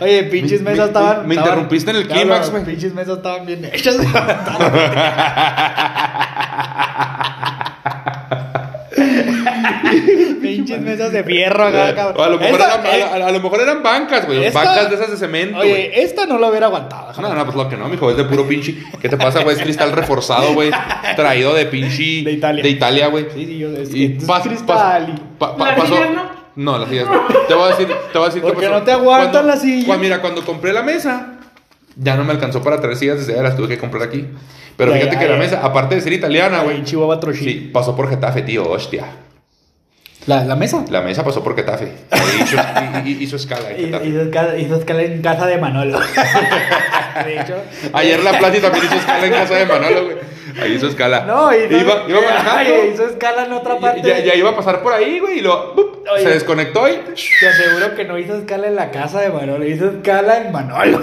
[0.00, 1.28] Oye, pinches Me- mesas me- estaban.
[1.28, 2.64] me estaban- interrumpiste en el clímax, güey.
[2.64, 3.96] Pinches mesas estaban bien hechas.
[10.64, 12.24] pinches mesas de fierro acá, cabrón.
[12.24, 14.44] A lo mejor, Esta- eran, a, a- a lo mejor eran bancas, güey.
[14.44, 15.90] Esta- Bancas de esas de cemento, güey.
[15.94, 17.08] Esta no la hubiera aguantado.
[17.08, 18.74] déjame No, no, pues lo que no, mijo, es de puro pinche.
[19.00, 19.56] ¿Qué te pasa, güey?
[19.56, 20.70] Es cristal reforzado, güey.
[21.16, 22.22] Traído de pinche.
[22.24, 22.62] De Italia.
[22.62, 23.26] De Italia, güey.
[23.34, 25.94] Sí, sí, yo- es- Y es pas- cristal pa- pa- ¿Las pasó.
[25.94, 26.44] sillas no?
[26.56, 27.20] No, las sillas no.
[27.48, 28.78] Te voy a decir, te voy a decir qué Porque pasó.
[28.78, 29.86] no te aguantan las sillas.
[29.86, 31.34] cuando- mira, cuando compré la mesa,
[31.96, 34.26] ya no me alcanzó para tres sillas, desde ya las tuve que comprar aquí.
[34.76, 36.78] Pero Ya, fíjate ya, que la mesa, aparte de ser italiana, güey.
[36.78, 37.44] en Chihuahua Troshi.
[37.44, 39.04] Sí, pasó por Getafe, tío, hostia.
[40.26, 40.84] ¿La, la mesa?
[40.90, 41.92] La mesa pasó por Getafe.
[42.42, 42.56] Hizo,
[43.06, 44.06] hizo escala en Getafe.
[44.08, 45.98] Hizo escala, hizo escala en casa de Manolo.
[47.24, 47.56] de hecho.
[47.92, 50.16] Ayer la Plati también hizo escala en casa de Manolo, güey.
[50.62, 51.24] Ahí hizo escala.
[51.26, 52.84] No, y no, iba, iba manejando.
[52.92, 54.02] Hizo escala en otra parte.
[54.02, 55.94] Ya, ya iba a pasar por ahí, güey, y ¡bup!
[56.12, 56.22] Oye.
[56.22, 56.98] se desconectó y
[57.40, 61.02] Te aseguro que no hizo escala en la casa de Manolo, hizo escala en Manolo.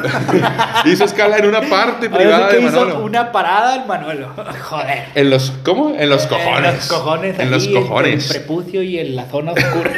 [0.86, 3.04] hizo escala en una parte privada que de hizo Manolo.
[3.04, 4.28] una parada en Manolo.
[4.62, 5.06] Joder.
[5.16, 5.96] En los, ¿cómo?
[5.98, 6.70] En los cojones.
[6.70, 7.40] En los cojones.
[7.40, 8.26] En los cojones.
[8.32, 9.92] El prepucio y en la zona oscura.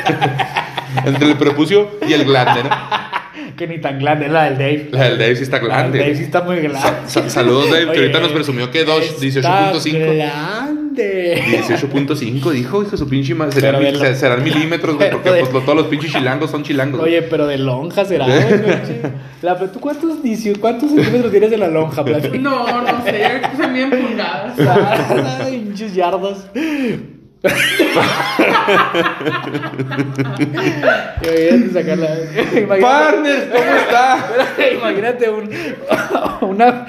[1.05, 2.69] Entre el prepucio y el glande, ¿no?
[3.57, 4.89] que ni tan grande, la del Dave.
[4.91, 6.23] La del Dave sí está La del Dave sí grande.
[6.23, 6.79] está muy grande.
[7.07, 10.15] Sa- saludos, Dave, que ahorita nos presumió que dos, está 18.5.
[10.15, 11.43] grande.
[11.67, 13.59] 18.5 dijo, hijo su pinche madre.
[13.59, 16.51] Serán, mil- lo- se- serán milímetros, güey, porque de- pues, lo- todos los pinches chilangos
[16.51, 17.01] son chilangos.
[17.01, 18.27] Oye, pero de lonja será.
[19.41, 20.17] La- ¿Tú cuántos,
[20.59, 22.03] cuántos centímetros tienes de la lonja?
[22.03, 24.53] No, no sé, se miden pulgadas.
[25.41, 26.45] Ay, Pinches yardas.
[31.21, 32.09] Imagínate sacarla.
[32.53, 34.29] Imagínate, Partners, ¿cómo está?
[34.77, 35.49] imagínate un,
[36.41, 36.85] una.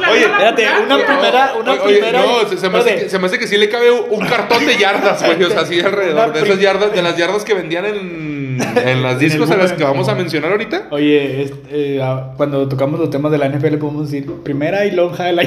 [0.00, 3.18] La Oye, espérate, una primera- una Oye, primera- no, se, se me hace que, se
[3.18, 5.42] me hace que sí le cabe un cartón de yardas, güey.
[5.44, 6.32] O sea, así alrededor.
[6.32, 9.84] De esas yardas, de las yardas que vendían en, en las discos a las que
[9.84, 10.88] vamos a mencionar ahorita.
[10.90, 12.00] Oye, este, eh,
[12.36, 15.42] cuando tocamos los temas de la NFL podemos decir primera y lonja de la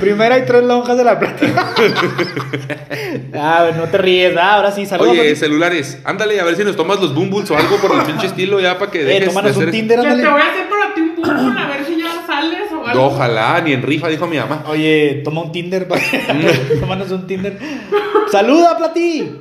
[0.00, 1.46] Primera y tres lonjas de la plata.
[3.34, 5.12] ah, no te ríes, ah, ahora sí, saludos.
[5.12, 8.26] Oye, celulares, ándale a ver si nos tomas los bumbles o algo por el pinche
[8.26, 10.22] estilo ya para que Eh, dejes de tómanos un Tinder, ándale.
[10.22, 10.68] te voy a hacer
[11.22, 13.06] para a ver si ya sales o algo.
[13.06, 14.64] Ojalá, ni en rifa, dijo mi mamá.
[14.68, 15.86] Oye, toma un Tinder.
[15.88, 15.98] pa-
[16.80, 17.58] Tómanos un Tinder.
[18.30, 19.36] ¡Saluda, Plati!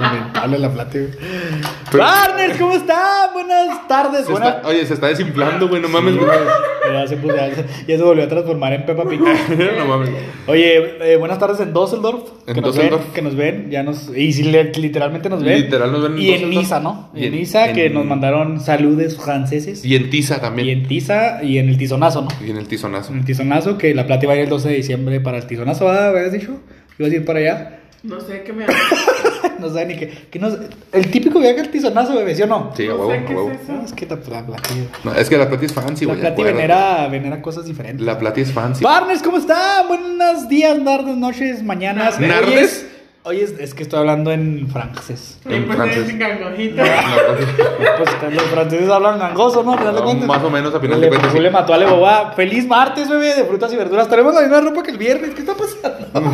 [0.00, 0.98] Lamentable la Plati.
[1.90, 3.32] Pero- Partners, ¿cómo están?
[3.32, 4.26] Buenas tardes.
[4.26, 4.56] Se Buenas...
[4.56, 6.30] está- oye, se está desinflando, güey, no mames, Sí, güey.
[6.30, 6.48] güey.
[6.92, 9.20] Ya se, puso- ya se- ya se volvió a transformar en Peppa Pig.
[9.78, 10.10] no mames.
[10.46, 12.22] Oye, eh, buenas tardes en Düsseldorf.
[12.46, 12.76] En que nos.
[12.76, 14.10] Ven, que nos ven, ya nos.
[14.16, 15.62] Y si le- literalmente nos ven.
[15.62, 16.50] Literal nos ven en Y en.
[16.50, 17.10] Niza, ¿no?
[17.14, 19.84] Y En en- Niza, que en- nos mandaron saludes franceses.
[19.84, 20.68] Y en Tiza Y también.
[20.68, 22.28] en Tiza y en el Tizonazo, ¿no?
[22.46, 23.12] Y en el tizonazo.
[23.12, 25.46] En el Tizonazo, que la plata iba a ir el 12 de diciembre para el
[25.46, 26.08] Tizonazo, ¿ah?
[26.08, 26.58] ¿Habías dicho?
[26.98, 27.80] ¿Ibas a ir para allá?
[28.02, 28.74] No sé qué me hace.
[29.60, 30.08] no sé ni qué.
[30.30, 30.48] que no-
[30.92, 32.72] el típico viaje al Tizonazo, bebé, ¿sí o no?
[32.76, 33.50] Sí, a huevo, a huevo.
[33.50, 33.68] es.
[33.68, 34.68] No, es que la, la plata.
[35.04, 36.20] No, es que la plata es fancy, la güey.
[36.20, 36.56] plata acuérdate.
[36.56, 38.04] venera, venera cosas diferentes.
[38.06, 38.82] La plata es fancy.
[38.82, 39.88] Partners, ¿cómo están?
[39.88, 42.18] Buenos días, tardes, noches, mañanas.
[42.20, 42.86] ¿Nardes?
[43.28, 45.38] Hoy es, que estoy hablando en francés.
[45.44, 46.14] En pues francés.
[47.98, 49.76] Pues los franceses hablan gangoso, ¿no?
[50.26, 51.34] Más o menos, a final de Le- cuentas.
[51.34, 52.32] Le mató a Leboba.
[52.32, 54.08] Feliz martes, bebé, de frutas y verduras.
[54.08, 55.34] Tenemos la misma ropa que el viernes.
[55.34, 56.30] ¿Qué está pasando?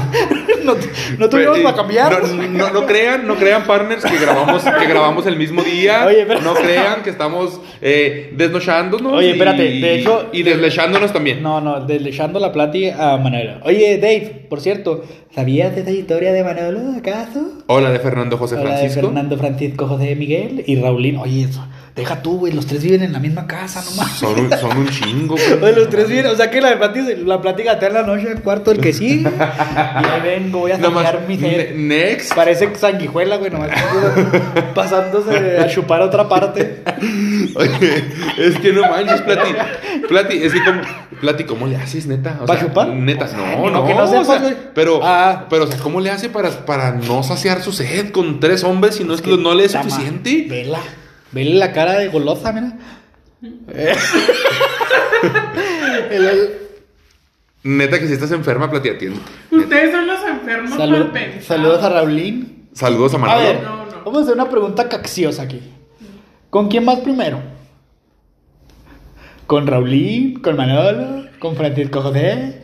[0.63, 0.75] no,
[1.19, 2.23] no tuvimos para cambiar.
[2.29, 6.05] No, no, no crean, no crean, partners, que grabamos, que grabamos el mismo día.
[6.07, 9.15] Oye, pero- No crean que estamos eh, desnochándonos.
[9.15, 11.43] Oye, y- espérate, de hecho- Y deslechándonos también.
[11.43, 13.55] No, no, deslechando la plati a Manolo.
[13.65, 15.03] Oye, Dave, por cierto,
[15.35, 17.59] ¿sabías de esta historia de Manolo, acaso?
[17.67, 19.07] Hola de Fernando José Hola, de Francisco.
[19.07, 21.17] Fernando Francisco José Miguel y Raulín.
[21.17, 24.17] Oye, eso, deja tú, güey, los tres viven en la misma casa, no mames.
[24.17, 25.53] Son un, son un chingo, güey.
[25.63, 28.43] Oye, los tres vienen, o sea que la la plática está en la noche al
[28.43, 29.31] cuarto el que sigue.
[29.31, 31.75] y ahí vengo, voy a sacar mi sed.
[31.77, 32.35] next.
[32.35, 33.71] Parece sanguijuela, güey, nomás
[34.75, 36.83] pasándose a chupar otra parte.
[37.55, 38.05] Oye,
[38.39, 39.51] es que no manches, Plati.
[40.09, 40.81] Plati, es que como.
[41.21, 42.39] Plati, ¿cómo le haces, neta?
[42.43, 42.89] O ¿Para sea, chupar?
[42.89, 43.87] Neta, no, no, no.
[43.87, 44.55] que no o sepas, sea, güey.
[44.75, 45.47] pero, Ah.
[45.49, 48.97] pero, o sea, ¿cómo le hace para, para no saciar su sed con tres hombres
[48.97, 50.47] si no, es, no le es suficiente?
[50.49, 50.81] Vela,
[51.35, 52.73] vele la cara de golosa, mira.
[56.11, 56.51] El- el-
[57.63, 59.19] Neta que si estás enferma, Plati, atiende.
[59.51, 61.11] Ustedes son los enfermos salud-
[61.41, 62.69] saludos a Raulín.
[62.75, 63.43] Saludos a A Manolo.
[63.43, 63.93] ver, No, no.
[64.05, 65.61] vamos a hacer una pregunta cacciosa aquí.
[66.51, 67.41] ¿Con quién vas primero?
[69.47, 70.41] ¿Con Raulín?
[70.43, 71.27] ¿Con Manolo?
[71.39, 72.64] ¿Con Francisco José?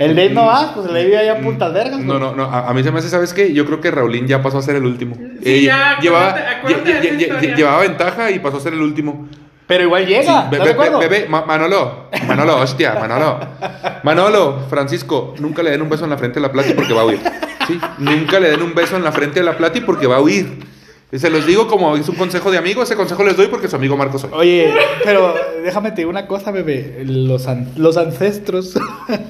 [0.00, 2.00] El Dave no va, pues el Dave ya a puntas vergas.
[2.00, 2.18] No, güey.
[2.20, 2.44] no, no.
[2.44, 3.52] A, a mí se me hace, ¿sabes qué?
[3.52, 5.16] Yo creo que Raulín ya pasó a ser el último.
[5.44, 7.56] Sí, ya, llevaba, acuérdate- acuérdate lle- de esa lle- historia.
[7.56, 9.28] llevaba ventaja y pasó a ser el último.
[9.66, 13.38] Pero igual llega, Sí, ¿estás bebé, bebé, Ma- Manolo, Manolo, hostia, Manolo.
[14.02, 17.02] Manolo, Francisco, nunca le den un beso en la frente a la Plati porque va
[17.02, 17.20] a huir.
[17.68, 20.20] Sí, nunca le den un beso en la frente a la Plati porque va a
[20.20, 20.58] huir.
[21.12, 23.66] Y se los digo como es un consejo de amigo, ese consejo les doy porque
[23.66, 24.30] su amigo Marco soy.
[24.32, 24.72] Oye,
[25.04, 25.34] pero
[25.64, 27.02] déjame te digo una cosa, bebé.
[27.04, 28.74] Los, an- los ancestros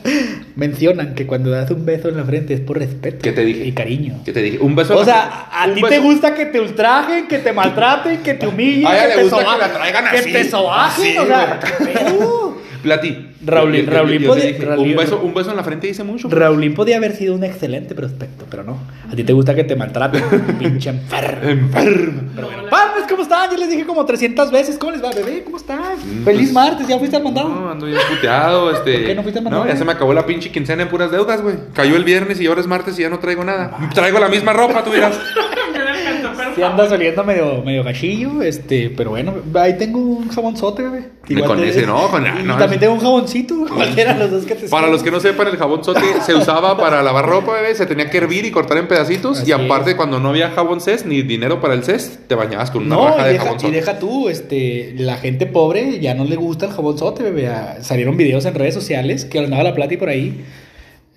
[0.56, 3.64] mencionan que cuando das un beso en la frente es por respeto ¿Qué te dije?
[3.64, 4.20] y cariño.
[4.24, 4.58] ¿Qué te dije?
[4.60, 5.46] Un beso en O la sea, frente.
[5.52, 8.86] a Un ti beso- te gusta que te ultrajen, que te maltraten, que te humillen,
[8.86, 11.18] A ella que le te gusta soba- que la traigan que así, te sobajen, así,
[11.18, 11.92] o sea, güey.
[11.94, 12.56] ¿qué pedo?
[12.82, 13.26] Plati.
[13.44, 15.64] Raulín, yo- yo- Raulín yo te podía- dije, Raulín- un, beso, un beso en la
[15.64, 16.28] frente dice mucho.
[16.30, 18.78] Raulín podía haber sido un excelente prospecto, pero no.
[19.10, 20.22] A ti te gusta que te maltraten,
[20.58, 21.48] pinche enfermo.
[21.50, 22.22] Enfermo.
[22.36, 22.62] Pero bueno,
[23.08, 23.50] ¿cómo están?
[23.50, 24.78] Ya les dije como 300 veces.
[24.78, 25.42] ¿Cómo les va, bebé?
[25.44, 25.80] ¿Cómo están?
[25.80, 27.48] Mm, Feliz pues- martes, ¿ya fuiste al mandado?
[27.48, 28.92] No, ando bien puteado, este.
[28.98, 29.60] ¿Por qué no fuiste a mandar?
[29.62, 31.56] No, ya se me acabó la pinche quincena en puras deudas, güey.
[31.74, 33.76] Cayó el viernes y ahora es martes y ya no traigo nada.
[33.94, 35.18] Traigo la misma ropa, tú dirás.
[35.72, 39.98] Me la encantó, pero Sí andas oliendo medio, medio gachillo, este, pero bueno, ahí tengo
[39.98, 41.04] un jabonzote, bebé.
[41.28, 44.54] Ni con ese, no, con- y no, también tengo un jaboncito, cualquiera los dos que
[44.54, 47.74] te Para los que no sepan, el jabón sote se usaba para lavar ropa, bebé.
[47.74, 49.38] Se tenía que hervir y cortar en pedacitos.
[49.40, 49.96] Así y aparte, es.
[49.96, 53.06] cuando no había jabón CES ni dinero para el CES, te bañabas con una No,
[53.08, 53.72] raja y de deja, jabón y sote.
[53.76, 57.48] deja tú, este, la gente pobre ya no le gusta el jabonzote, bebé.
[57.48, 60.44] Ah, Salieron videos en redes sociales que andaba la plata y por ahí.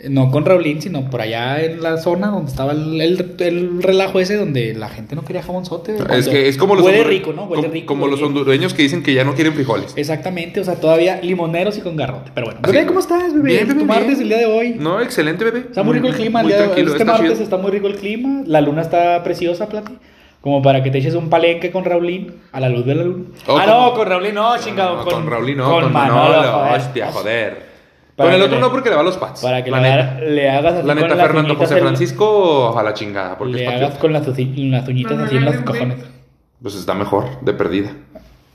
[0.10, 4.20] No con Raulín, sino por allá en la zona donde estaba el, el- el relajo
[4.20, 5.96] ese donde la gente no quería jabonzote.
[6.18, 7.44] Es que es como los Huele rico, ¿no?
[7.44, 7.86] Huele como, rico.
[7.88, 9.94] como los hondureños que dicen que ya no quieren frijoles.
[9.96, 12.32] Exactamente, o sea, todavía limoneros y con garrote.
[12.34, 13.50] Pero bueno, bebé, ¿cómo estás, bebé?
[13.50, 14.76] Bien, bebé, tu martes el día de hoy.
[14.78, 15.60] No, excelente, bebé.
[15.60, 16.82] Está muy rico el clima el día de hoy.
[16.92, 17.44] Este martes chido.
[17.44, 18.42] está muy rico el clima.
[18.48, 19.94] La luna está preciosa, Plati.
[20.42, 23.26] Como para que te eches un palenque con Raulín a la luz de la luna.
[23.48, 24.98] Oh, ah, con- no, con Raulín no, chingado.
[24.98, 26.52] No, con, Raulín no, con, Manolo, Manolo.
[26.52, 26.82] joder.
[26.82, 27.73] Hostia, joder.
[28.16, 29.42] Para con el que otro le- no porque le va a los pats.
[29.42, 30.20] Para que la le, neta.
[30.22, 33.64] le hagas así La neta, con las Fernando José Francisco, a la chingada, porque Le
[33.66, 34.38] es hagas con las, las
[34.88, 35.98] uñitas No, así en los cojones.
[36.62, 37.92] Pues está mejor, de perdida.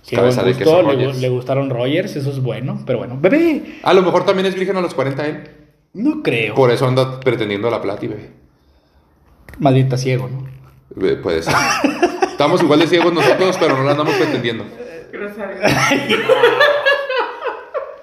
[0.03, 1.21] Sí, Cabeza buen de queso gusto, le, Rogers.
[1.21, 2.81] le gustaron Rogers, eso es bueno.
[2.87, 5.51] Pero bueno, bebé, A lo mejor también es virgen a los 40 él.
[5.93, 6.55] no creo.
[6.55, 8.31] Por eso anda pretendiendo la plata y bebé.
[9.59, 10.47] Maldita ciego, ¿no?
[10.95, 11.55] Bebé, Puede ser.
[12.31, 14.65] Estamos igual de ciegos nosotros, pero no la andamos pretendiendo.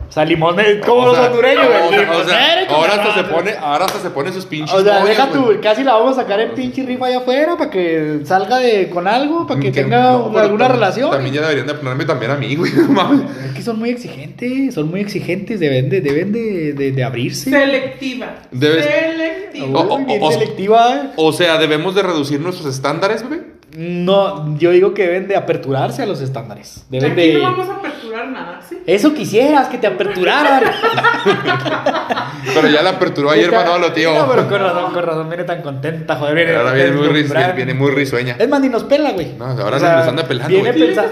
[0.08, 2.00] O sea, limón, de- como O los sea, hondureños, o güey.
[2.00, 4.74] sea, o sea, ahora hasta se pone, ahora hasta se pone sus pinches.
[4.74, 5.60] O sea, deja tú, güey.
[5.60, 9.08] casi la vamos a sacar en pinche rifa allá afuera para que salga de, con
[9.08, 11.12] algo, para que, Que- tenga no, alguna relación.
[11.12, 12.72] También ya deberían de ponerme también a mí, güey.
[12.72, 17.50] Es que son muy exigentes, son muy exigentes, deben de, deben de, de, de abrirse.
[17.50, 18.36] Selectiva.
[18.52, 19.80] Debes- Selectiva.
[19.80, 20.96] O- o- bien o- selectiva.
[20.96, 21.10] ¿eh?
[21.18, 23.55] O sea, debemos de reducir nuestros estándares, bebé.
[23.78, 26.86] No, yo digo que deben de aperturarse a los estándares.
[26.90, 27.34] Deben Aquí de...
[27.36, 28.78] no vamos a aperturar nada, ¿sí?
[28.88, 30.64] Eso quisieras, que te aperturaran.
[32.54, 34.14] Pero ya la aperturó ayer Manolo, tío.
[34.14, 36.36] No, pero con razón, con razón, viene tan contenta, joder.
[36.36, 38.36] Viene, Ahora viene muy, ris- viene muy risueña.
[38.38, 39.34] Es más, ni nos pela, güey.
[39.38, 40.88] No, ahora ni nos anda pelando, Viene, güey.
[40.88, 41.08] Pensa-.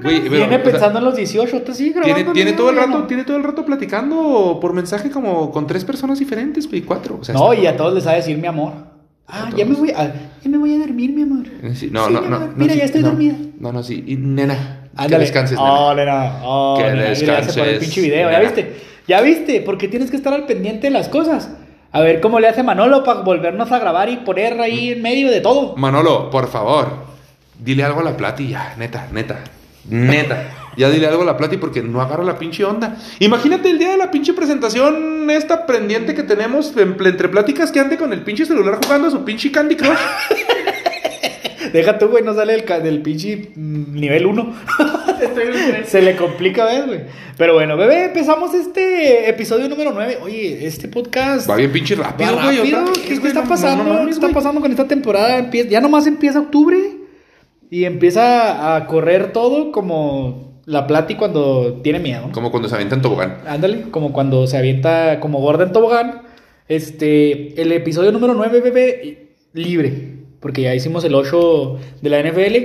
[0.00, 2.32] Güey, pero, viene o sea, pensando en los 18, ¿tú sí grabando?
[2.32, 3.06] Tiene, todo el rato, no.
[3.08, 7.18] tiene todo el rato platicando por mensaje como con tres personas diferentes, güey, cuatro.
[7.20, 8.72] O sea, No, y a todos les va a decir mi amor.
[9.30, 11.44] Ah, ya me, voy a, ya me voy a dormir, mi amor.
[11.74, 12.48] Sí, no, Sí, no, mi no, amor.
[12.50, 13.08] no, Mira, sí, ya estoy no.
[13.08, 13.34] dormida.
[13.60, 14.02] No, no, sí.
[14.06, 14.54] Y nena,
[14.96, 15.24] que Ándale.
[15.24, 15.70] descanses, nena.
[15.72, 16.32] Oh, nena.
[16.42, 17.10] Oh, Que nena.
[17.10, 18.30] Hace por el descanses, pinche video.
[18.30, 18.76] ¿Ya viste?
[19.06, 19.60] ¿Ya viste?
[19.60, 21.50] Porque tienes que estar al pendiente de las cosas.
[21.92, 25.30] A ver cómo le hace Manolo para volvernos a grabar y poner ahí en medio
[25.30, 25.74] de todo.
[25.76, 26.88] Manolo, por favor,
[27.58, 29.40] dile algo a la Plati ya, neta, neta,
[29.88, 30.50] neta.
[30.78, 32.96] Ya dile algo a la Plati porque no agarra la pinche onda.
[33.18, 37.80] Imagínate el día de la pinche presentación, esta pendiente que tenemos en- entre pláticas que
[37.80, 39.90] ande con el pinche celular jugando a su pinche Candy Crush.
[41.72, 44.54] Deja tú, güey, no sale del, del pinche mm, nivel 1.
[45.20, 45.88] Estoy en el tres.
[45.88, 47.00] Se le complica, ¿ves, güey?
[47.36, 50.18] Pero bueno, bebé, empezamos este episodio número 9.
[50.22, 51.50] Oye, este podcast.
[51.50, 52.56] Va bien pinche rápido, Va güey.
[52.58, 52.84] rápido.
[52.94, 53.84] ¿Qué, vez, qué está no- no- pasando?
[53.84, 55.50] no ¿Qué está pasando con esta temporada?
[55.50, 56.78] Ya nomás empieza octubre
[57.70, 62.28] y empieza a correr todo como la Plati cuando tiene miedo.
[62.32, 63.38] Como cuando se avientan tobogán.
[63.46, 66.22] Ándale, como cuando se avienta como gorda en tobogán.
[66.68, 70.18] Este, el episodio número 9, bebé, libre.
[70.40, 72.56] Porque ya hicimos el 8 de la NFL.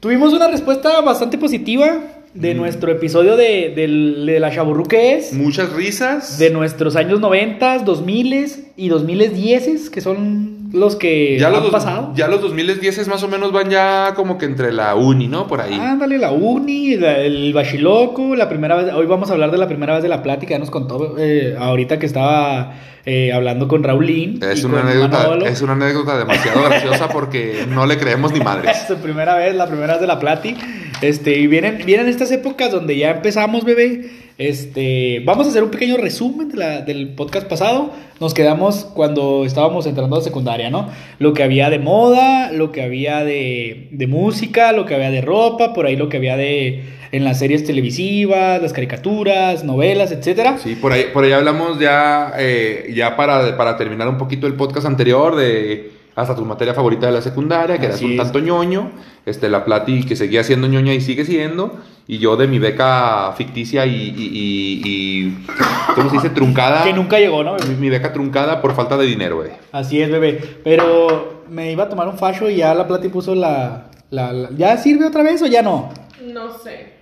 [0.00, 1.98] Tuvimos una respuesta bastante positiva
[2.34, 2.58] de Mm.
[2.58, 5.32] nuestro episodio de, del- de la Chaburruque es.
[5.32, 6.38] Muchas risas.
[6.38, 11.72] De nuestros años 90, 2000 y 2010, que son los que ya han los, dos-
[11.72, 12.12] pasado.
[12.14, 15.46] ya los 2010 más o menos van ya como que entre la uni, ¿no?
[15.46, 15.74] Por ahí.
[15.74, 19.94] Ándale, la uni, el bachiloco, la primera vez, hoy vamos a hablar de la primera
[19.94, 24.40] vez de la plática, ya nos contó eh, ahorita que estaba eh, hablando con Raulín.
[24.42, 28.76] es, una anécdota, es una anécdota demasiado graciosa porque no le creemos ni madres.
[28.82, 30.54] Es su primera vez, la primera vez de la Plati.
[31.02, 34.10] Este, y vienen, vienen estas épocas donde ya empezamos, bebé.
[34.38, 37.90] Este, vamos a hacer un pequeño resumen de la- del podcast pasado.
[38.20, 40.90] Nos quedamos cuando estábamos entrando a secundaria, ¿no?
[41.18, 45.22] Lo que había de moda, lo que había de, de música, lo que había de
[45.22, 50.58] ropa, por ahí lo que había de en las series televisivas, las caricaturas, novelas, etcétera.
[50.62, 54.54] Sí, por ahí, por ahí hablamos ya, eh, ya para, para terminar un poquito el
[54.54, 58.16] podcast anterior de hasta tu materia favorita de la secundaria, que eras Así un es.
[58.16, 58.90] tanto ñoño,
[59.26, 63.32] este, la Plati que seguía siendo ñoña y sigue siendo, y yo de mi beca
[63.36, 65.46] ficticia y, y, y- y-
[65.94, 66.30] ¿cómo se dice?
[66.30, 66.84] Truncada.
[66.84, 67.54] Que nunca llegó, ¿no?
[67.54, 67.66] bebé?
[67.68, 69.50] Mi, mi beca truncada por falta de dinero, güey.
[69.72, 70.40] Así es, bebé.
[70.64, 74.48] Pero me iba a tomar un facho y ya la plati puso la, la- la-
[74.56, 75.90] ¿Ya sirve otra vez o ya no?
[76.32, 76.94] No sé.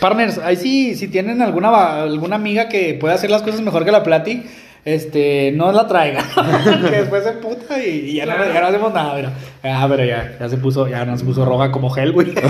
[0.00, 3.84] Partners, ahí sí, si tienen alguna, va- alguna amiga que pueda hacer las cosas mejor
[3.84, 4.42] que la plati,
[4.84, 6.24] este, no la traiga.
[6.90, 9.30] que después se puta y, y ya, no, ya no hacemos nada, pero,
[9.64, 12.34] ah, pero ya, ya se puso, ya no se puso roja como gel, güey.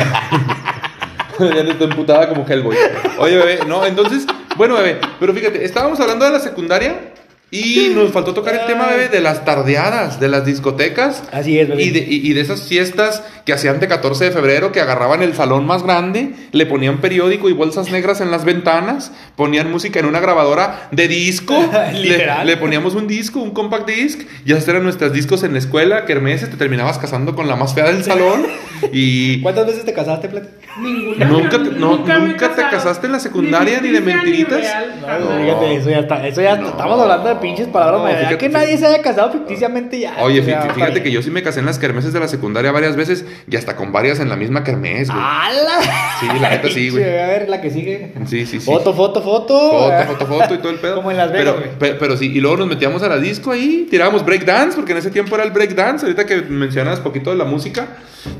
[1.38, 2.76] ya estoy emputada como Hellboy.
[3.18, 7.12] Oye, bebé, no, entonces, bueno, bebé, pero fíjate, estábamos hablando de la secundaria
[7.52, 11.23] y nos faltó tocar el tema, bebé, de las tardeadas, de las discotecas.
[11.32, 11.82] Así es, bebé.
[11.82, 15.23] Y de, y- y de esas fiestas que hacían de 14 de febrero, que agarraban
[15.23, 20.00] el salón más grande, le ponían periódico y bolsas negras en las ventanas, ponían música
[20.00, 21.54] en una grabadora de disco,
[21.92, 22.47] le, Literal.
[22.47, 26.06] le poníamos un disco, un compact disc, y estos eran nuestros discos en la escuela,
[26.06, 28.47] que meses te terminabas casando con la más fea del salón,
[28.92, 30.49] y ¿Cuántas veces te casaste, plati?
[30.80, 31.25] Ninguna.
[31.26, 34.61] ¿Nunca te- no- nunca te casaste en la secundaria ni de mentiritas?
[34.61, 35.40] real, No, jamás.
[35.42, 38.78] fíjate, eso ya está, eso ya estamos hablando de pinches palabras, No, fíjate, que nadie
[38.78, 40.16] se haya casado ficticiamente ya.
[40.22, 42.72] Oye, o sea, fíjate que yo sí me casé en las kermeses de la secundaria
[42.72, 45.20] varias veces y hasta con varias en la misma kermés, güey.
[45.22, 45.80] ¡Hala!
[46.20, 47.02] Sí, la neta sí, güey.
[47.04, 48.12] A ver, la que sigue.
[48.26, 48.64] Sí, sí, sí.
[48.66, 49.58] Foto, foto, foto.
[49.58, 50.94] Foto, foto, foto y todo el pedo.
[50.96, 51.78] Como en Las Vegas, Pero, güey.
[51.78, 54.99] pe- pero, sí, y luego nos metíamos a la disco ahí, tirábamos breakdance, porque en
[54.99, 56.06] ese tiempo era el breakdance.
[56.06, 57.88] Ahorita que mencionas poquito de la música,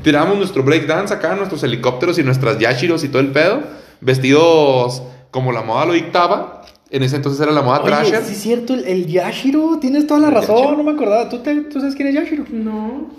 [0.01, 3.61] tirábamos nuestro breakdance acá, nuestros helicópteros y nuestras yashiros y todo el pedo,
[4.01, 6.61] vestidos como la moda lo dictaba.
[6.93, 8.23] En ese entonces era la moda Oye, trasher.
[8.23, 10.77] sí es cierto, el, el Yashiro, tienes toda la El razón, Yashiro.
[10.77, 11.27] no me acordaba.
[11.27, 12.45] ¿Tú, te- ¿Tú sabes quién es Yashiro?
[12.51, 13.09] No.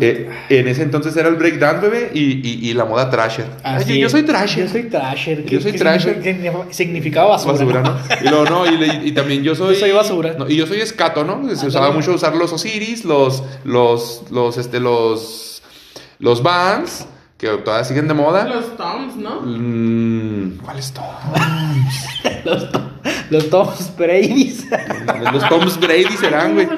[0.00, 3.44] Eh, en ese entonces era el breakdance, bebé, y, y, y la moda trasher.
[3.62, 4.12] Así Oye, yo es.
[4.12, 4.64] soy trasher.
[4.64, 5.44] Yo soy trasher.
[5.44, 6.22] Yo soy ¿Qué trasher.
[6.22, 7.52] significa- qué Significaba basura.
[7.52, 7.98] basura, ¿no?
[8.24, 9.74] Y luego, no, y, le- y también yo soy...
[9.74, 10.34] Yo soy basura.
[10.38, 11.34] no, y yo soy escato, ¿no?
[11.44, 11.68] Se Ándale.
[11.68, 15.62] usaba mucho usar los Osiris, los, los, los, este, los,
[16.18, 17.06] los Vans,
[17.38, 18.46] que todavía siguen de moda.
[18.48, 19.40] Los Toms, ¿no?
[19.42, 21.06] Mm, ¿Cuáles Toms?
[22.44, 22.82] Los, to-
[23.30, 24.66] los Toms Brady's.
[25.32, 26.68] Los Toms Brady serán, güey.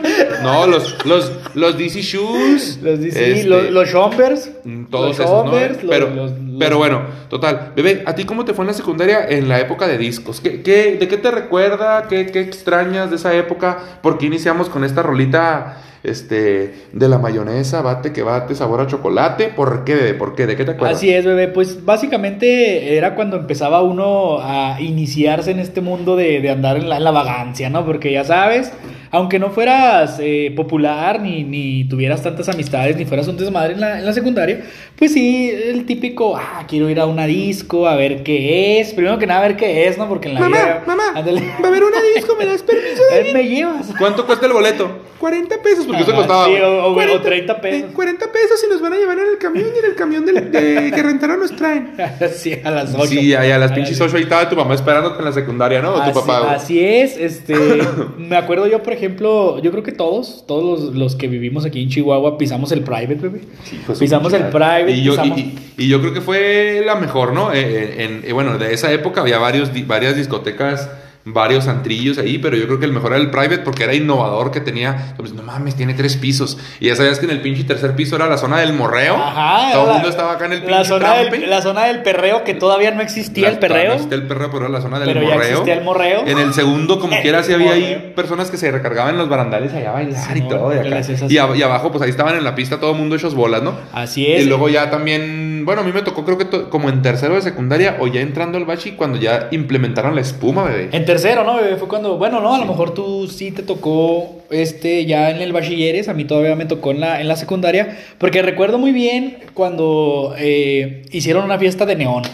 [0.42, 2.78] No, los, los, los DC Shoes.
[2.82, 4.50] Los, DC, este, los, los Chompers.
[4.64, 5.50] Mm, Todos los esos, ¿no?
[5.88, 7.72] Pero, los- los- pero bueno, total.
[7.74, 10.40] Bebé, ¿a ti cómo te fue en la secundaria en la época de discos?
[10.40, 12.06] ¿Qué, qué- de qué te recuerda?
[12.08, 13.78] ¿Qué, ¿Qué extrañas de esa época?
[14.02, 18.86] ¿Por qué iniciamos con esta rolita este, de la mayonesa, bate que bate, sabor a
[18.86, 19.48] chocolate?
[19.48, 20.14] ¿Por qué, bebé?
[20.14, 20.46] ¿Por qué?
[20.46, 20.96] ¿De qué te acuerdas?
[20.98, 21.48] Así es, bebé.
[21.48, 26.88] Pues básicamente era cuando empezaba uno a iniciarse en este mundo de, de andar en
[26.88, 27.84] la, en la vagancia, ¿no?
[27.84, 28.72] Porque ya sabes,
[29.10, 33.80] aunque no fueras eh, popular, ni, ni tuvieras tantas amistades, ni fueras un desmadre en
[33.80, 34.62] la, en la secundaria,
[34.96, 38.92] pues sí, el típico, ah, quiero ir a una disco, a ver qué es.
[38.94, 40.08] Primero que nada, a ver qué es, ¿no?
[40.08, 40.82] Porque en la Mamá, vida.
[40.86, 41.40] mamá, ándale.
[41.62, 43.88] va a haber una disco, ¿me das permiso de Eh, me llevas.
[43.98, 44.90] ¿Cuánto cuesta el boleto?
[45.20, 46.46] 40 pesos, porque eso costaba.
[46.46, 47.90] sí, o- o- o 30 pesos.
[47.94, 50.90] 40 pesos y nos van a llevar en el camión y en el camión de-
[50.94, 51.92] que rentaron nos traen.
[52.34, 53.06] sí, a las 8.
[53.06, 55.90] Sí, ahí a las pinches 8 ahí estaba tu mamá esperándote en la secundaria, ¿no?
[55.90, 56.40] O tu Así, papá.
[56.40, 56.54] güey.
[56.54, 57.54] así es, este,
[58.18, 61.82] me acuerdo yo, por ejemplo, yo creo que todos, todos los, los que vivimos aquí
[61.82, 63.40] en Chihuahua pisamos el private, bebé.
[63.84, 65.40] Pues, pisamos el private, Y yo, pisamos- y,
[65.76, 66.39] y- y yo creo que fue
[66.84, 67.52] la mejor, ¿no?
[67.52, 70.88] Eh, eh, en- eh, bueno, de esa época había varios, di- varias discotecas,
[71.22, 74.50] varios antrillos ahí, pero yo creo que el mejor era el private porque era innovador,
[74.50, 76.56] que tenía, pues, no mames, tiene tres pisos.
[76.80, 79.16] Y ya sabías que en el pinche tercer piso era la zona del morreo.
[79.16, 82.02] Ajá, Todo el mundo estaba acá en el pinche la zona, del, la zona del
[82.02, 83.88] perreo que todavía no existía La- el perreo.
[83.88, 85.50] No existía el perreo, pero era la zona del Pero ya morreo.
[85.50, 86.22] existía el morreo.
[86.26, 89.28] En el segundo, como quiera, sí El había ahí personas que se recargaban en los
[89.28, 90.74] barandales allá a bailar y todo.
[90.74, 91.02] y, acá.
[91.28, 93.62] Y a- y abajo, pues ahí estaban en la pista todo el mundo hechos bolas,
[93.62, 93.74] ¿no?
[93.92, 94.42] Así es.
[94.42, 97.42] Y luego ya también, bueno, a mí me tocó creo que como en tercero de
[97.42, 100.88] secundaria o ya entrando al bachi cuando ya implementaron la espuma, bebé.
[100.90, 101.54] En tercero, ¿no?
[101.58, 101.76] bebé?
[101.76, 105.52] Fue cuando, bueno, no, a lo mejor tú sí te tocó este ya en el
[105.52, 109.38] bachilleres, a mí todavía me tocó en la, en la secundaria, porque recuerdo muy bien
[109.54, 112.24] cuando eh, hicieron una fiesta de neón.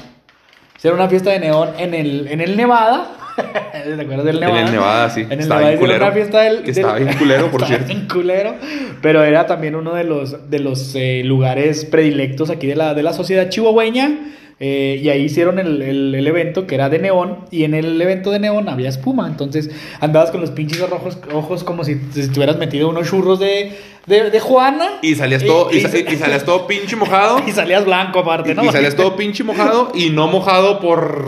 [0.78, 3.25] Hicieron una fiesta de neón en el, en el Nevada.
[3.97, 4.61] ¿Te acuerdas del Nevada?
[4.61, 5.21] En el Nevada, sí.
[5.21, 6.05] En el Estaba Nevada culero.
[6.05, 6.62] una fiesta del...
[6.62, 7.87] Que estaba bien culero, por Estaba cierto.
[7.95, 8.55] bien culero,
[9.02, 13.02] pero era también uno de los, de los eh, lugares predilectos aquí de la, de
[13.02, 14.33] la sociedad chihuahueña.
[14.59, 17.40] eh, y ahí hicieron el, el- el evento que era de neón.
[17.50, 19.26] Y en el evento de neón había espuma.
[19.28, 23.73] Entonces andabas con los pinches ojos, ojos como si te estuvieras metido unos churros de,
[24.07, 24.95] de, de Juana.
[25.02, 25.81] Y salías todo, y, y-
[26.14, 27.40] y salías todo pinche mojado.
[27.47, 28.64] y salías blanco aparte, ¿no?
[28.64, 31.26] Y salías todo pinche mojado y no mojado por.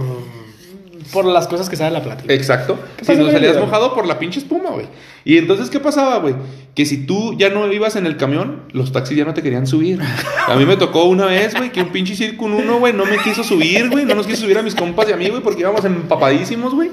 [1.12, 2.32] Por las cosas que sale la plática.
[2.32, 2.78] Exacto.
[2.96, 4.86] ¿Qué Si no salías mojado por la pinche espuma, güey.
[5.24, 6.34] Y entonces, ¿qué pasaba, güey?
[6.74, 9.66] Que si tú ya no ibas en el camión, los taxis ya no te querían
[9.66, 10.00] subir.
[10.46, 13.18] A mí me tocó una vez, güey, que un pinche Circo 1, güey, no me
[13.18, 14.04] quiso subir, güey.
[14.04, 16.90] No nos quiso subir a mis compas y a mí, güey, porque íbamos empapadísimos, güey.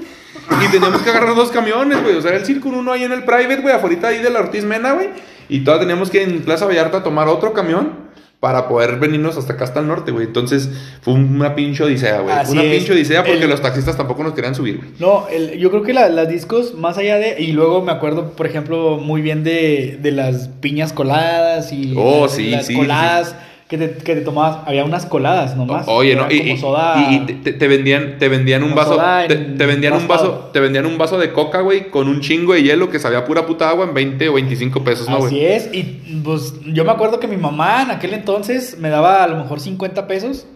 [0.64, 2.16] Y teníamos que agarrar dos camiones, güey.
[2.16, 4.64] O sea, el Circo 1 ahí en el private, güey, afuera ahí de la Ortiz
[4.64, 5.08] Mena, güey.
[5.48, 8.05] Y todavía teníamos que en Plaza Vallarta tomar otro camión
[8.40, 10.26] para poder venirnos hasta acá, hasta el norte, güey.
[10.26, 10.68] Entonces,
[11.00, 12.34] fue una pinche odisea, güey.
[12.36, 12.76] Así Una es.
[12.76, 14.90] pinche odisea porque El- los taxistas tampoco nos querían subir, güey.
[14.98, 17.40] No, el- yo creo que la- las discos, más allá de.
[17.42, 21.94] Y luego me acuerdo, por ejemplo, muy bien de, de las piñas coladas y.
[21.96, 23.34] Oh, las, sí, las sí, coladas
[23.68, 24.58] que te, que te tomabas.
[24.66, 25.86] Había unas coladas nomás.
[25.88, 26.94] Oye, no, y, como soda.
[27.10, 28.96] y- y te, te vendían, te vendían un vaso,
[29.26, 32.20] te, en te vendían un vaso, te vendían un vaso de coca, güey, con un
[32.20, 35.34] chingo de hielo que sabía pura puta agua en 20 o 25 pesos, ¿no, Así
[35.36, 35.46] güey?
[35.46, 35.82] es, y
[36.24, 39.58] pues yo me acuerdo que mi mamá en aquel entonces me daba a lo mejor
[39.60, 40.46] 50 pesos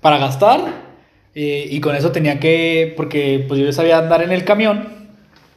[0.00, 0.60] para gastar
[1.34, 4.99] eh, y con eso tenía que, porque pues yo sabía andar en el camión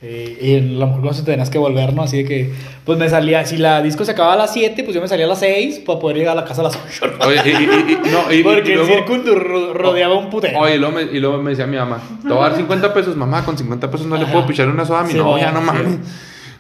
[0.06, 2.04] eh, y a lo mejor con eso tenías que volver, ¿no?
[2.04, 2.52] Así de que
[2.86, 5.26] pues me salía, si la disco se acababa a las 7, pues yo me salía
[5.26, 7.14] a las 6 para poder llegar a la casa a las 8.
[7.20, 7.26] ¿no?
[7.28, 10.60] Oye, y, y- y- no, y- porque y el luego- circuito ro- rodeaba un putero.
[10.60, 12.94] Oye, y luego, me, y luego me decía mi mamá, te voy a dar 50
[12.94, 14.34] pesos, mamá, con 50 pesos no le Ajá.
[14.34, 15.66] puedo pichar una soda a mi Sí, novia, no sí.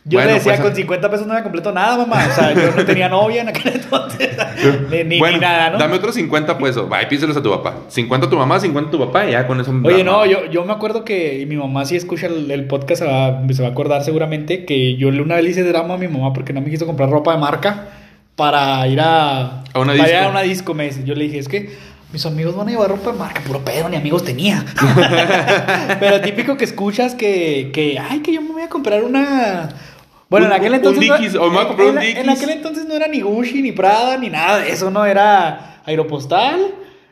[0.05, 2.27] Yo Bueno, le decía, pues, con 50 pesos no me completo nada, mamá.
[2.29, 4.31] O sea, yo no tenía novia en aquel entonces.
[4.91, 5.77] ni, ni- bueno, ni nada, ¿no?
[5.77, 7.75] dame otros 50 pesos, va, y píselos a tu papá.
[7.87, 9.73] 50 a tu mamá, 50 a tu papá, y ya con eso.
[9.83, 13.03] Oye, no, yo, yo me acuerdo que y mi mamá si escucha el, el podcast
[13.03, 15.97] se va, se va a acordar seguramente que yo una vez le hice drama a
[15.97, 17.85] mi mamá porque no me quiso comprar ropa de marca
[18.35, 20.73] para ir a, A una para ir a una disco.
[20.73, 21.03] Me dice.
[21.05, 21.69] Yo le dije, es que
[22.11, 24.65] mis amigos van a llevar ropa de marca, puro pedo, ni amigos tenía.
[25.99, 29.69] Pero típico que escuchas que, que, ay, que yo me voy a comprar una...
[30.33, 31.07] Bueno, Un- en aquel un entonces...
[31.07, 33.61] no- Dickies, o me voy a comprar un en- aquel entonces no era ni Gucci,
[33.61, 36.59] ni Prada, ni nada de eso, no era Aeropostal.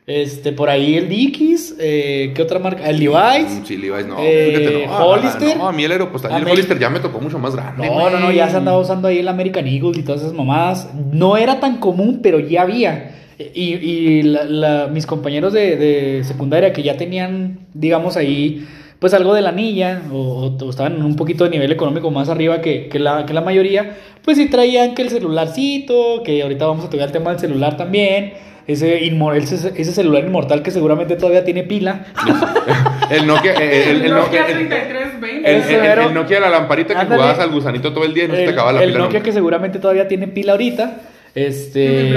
[0.07, 2.89] Este, por ahí el Dickies, eh, ¿qué otra marca?
[2.89, 3.61] El Levi's.
[3.65, 4.15] Sí, Levi's, no.
[4.19, 4.97] Eh, no.
[4.97, 5.55] Hollister.
[5.55, 7.87] No, a mí el Aeropostal el Hollister ya me tocó mucho más grande.
[7.87, 10.89] No, no, no, ya se andaba usando ahí el American Eagle y todas esas mamadas.
[11.13, 13.11] No era tan común, pero ya había.
[13.37, 18.67] Y, y la- la- mis compañeros de, de secundaria que ya tenían, digamos, ahí,
[19.01, 22.29] pues algo de la anilla, o, o estaban en un poquito de nivel económico más
[22.29, 26.67] arriba que, que la, que la mayoría, pues sí traían que el celularcito, que ahorita
[26.67, 28.33] vamos a tocar el tema del celular también.
[28.67, 32.05] Ese, inmo- ese, ese celular inmortal que seguramente todavía tiene pila.
[33.09, 35.49] El Nokia, el, el, el Nokia Nokia, el, 3320.
[35.51, 37.21] el- Ese el- mero- el Nokia la lamparita que Ándale.
[37.21, 38.99] jugabas al gusanito todo el día y no se te el, acababa la el pila.
[38.99, 39.25] Nokia nunca.
[39.25, 41.01] que seguramente todavía tiene pila ahorita.
[41.35, 42.13] Este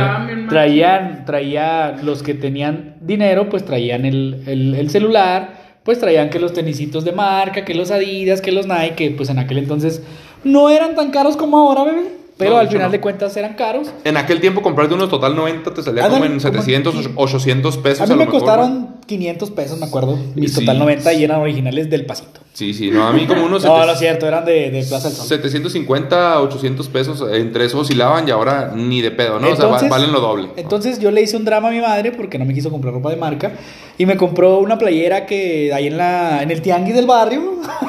[0.49, 6.39] traían, traía los que tenían dinero, pues traían el, el- el celular, pues traían que
[6.41, 10.03] los tenisitos de marca, que los Adidas, que los Nike, que pues en aquel entonces
[10.43, 12.25] no eran tan caros como ahora, bebé.
[12.37, 12.91] Pero No, al final no.
[12.91, 13.93] de cuentas eran caros.
[14.03, 17.09] En aquel tiempo comprarte unos total 90 te salía como en como 700, aquí.
[17.15, 18.01] 800 pesos.
[18.01, 18.95] A mí lo me mejor, costaron güey.
[19.07, 20.19] 500 pesos, me acuerdo.
[20.35, 20.61] Mis Sí.
[20.61, 22.41] total 90 y eran originales del pasito.
[22.55, 24.85] Sí, sí, no, a mí como unos No, 700 no es cierto, eran de, de
[24.85, 25.27] Plaza del Sol.
[25.27, 29.49] 750, 800 pesos, entre eso oscilaban y ahora ni de pedo, ¿no?
[29.49, 30.49] o sea, va- Entonces- valen lo doble.
[30.57, 33.11] Entonces yo le hice un drama a mi madre porque no me quiso comprar ropa
[33.11, 33.53] de marca
[33.99, 37.43] y me compró una playera que ahí en la en el tianguis del barrio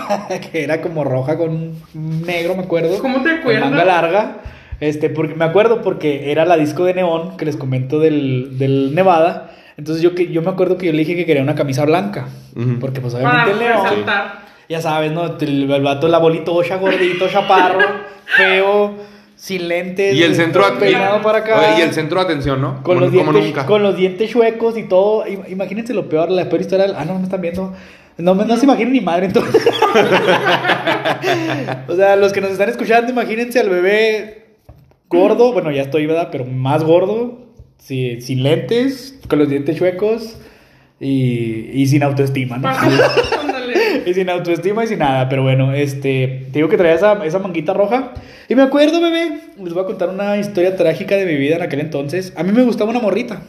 [0.52, 2.98] que era como roja con negro, me acuerdo.
[3.00, 3.70] ¿Cómo te acuerdas?
[3.70, 4.38] Manga larga.
[4.80, 8.94] Este, porque me acuerdo porque era la disco de neón que les comento del, del
[8.96, 9.52] Nevada.
[9.78, 12.28] Entonces yo que yo me acuerdo que yo le dije que quería una camisa blanca,
[12.56, 12.80] Ujú.
[12.80, 14.46] porque pues Para obviamente el neón resaltar.
[14.70, 15.38] Ya sabes, ¿no?
[15.40, 17.80] El, el vato, la bolitocha, gordito, chaparro,
[18.38, 18.94] feo,
[19.36, 20.16] sin lentes.
[20.16, 21.76] Y el centro de peinado para acá.
[21.78, 22.76] Y el centro de atención, ¿no?
[22.84, 23.66] Con como, los, como dientes, nunca.
[23.66, 25.26] con los dientes chuecos y todo.
[25.26, 26.88] Im- Imagínense lo peor, la peor historia.
[26.88, 27.74] del- Ah, no, me están viendo.
[28.18, 29.62] No, me- no se imaginen ni madre entonces.
[31.88, 34.46] o sea, los que nos están escuchando, imagínense al bebé
[35.10, 35.54] gordo.
[35.54, 36.30] Bueno, ya estoy, ¿verdad?
[36.32, 37.40] Pero más gordo.
[37.78, 40.38] sí, sin lentes, con los dientes chuecos
[41.00, 42.70] y, y sin autoestima, ¿no?
[44.06, 47.40] Y sin autoestima y sin nada, pero bueno, este, te digo que traía esa, esa
[47.40, 48.14] manguita roja.
[48.50, 51.62] Y me acuerdo, bebé, les voy a contar una historia trágica de mi vida en
[51.64, 52.34] aquel entonces.
[52.36, 53.42] A mí me gustaba una morrita.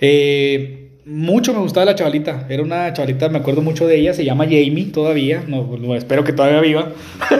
[0.00, 2.46] Eh, mucho me gustaba la chavalita.
[2.48, 5.42] Era una chavalita, me acuerdo mucho de ella, se llama Jamie todavía.
[5.46, 6.88] No, no, espero que todavía viva.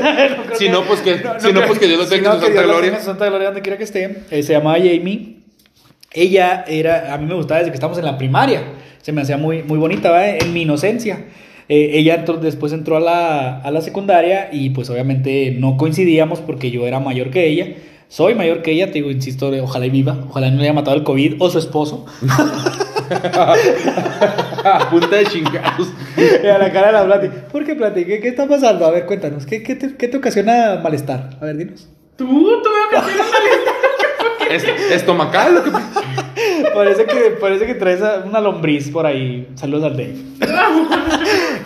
[0.51, 2.47] No Si no, pues que- si no, pues que Dios lo tenga en no, su
[2.49, 2.97] que santa gloria.
[2.97, 4.19] en santa gloria donde quiera que esté.
[4.31, 5.37] Eh, se llamaba Jamie.
[6.13, 8.63] Ella era, a mí me gustaba desde que estábamos en la primaria.
[9.01, 10.39] Se me hacía muy, muy bonita, ¿verdad?
[10.43, 11.25] en mi inocencia.
[11.73, 16.41] Eh, ella entró- después entró a la, a la secundaria y pues obviamente no coincidíamos
[16.41, 17.69] porque yo era mayor que ella.
[18.09, 20.97] Soy mayor que ella, te digo, insisto, ojalá y viva, ojalá no le haya matado
[20.97, 22.07] el COVID o su esposo.
[24.65, 25.89] A punta de chingados.
[26.17, 27.29] Y a la cara de la Plati.
[27.51, 28.05] ¿Por qué Plati?
[28.05, 28.85] ¿Qué, qué está pasando?
[28.87, 29.47] A ver, cuéntanos.
[29.47, 31.31] ¿Qué, qué, te, qué te ocasiona malestar?
[31.41, 31.89] A ver, dinos.
[32.17, 33.07] Tú, tú veo que
[34.49, 35.55] tienes Es, estomacal.
[35.55, 35.71] lo que-
[36.75, 39.49] Parece que, parece que traes una lombriz por ahí.
[39.55, 40.15] Saludos al Dave.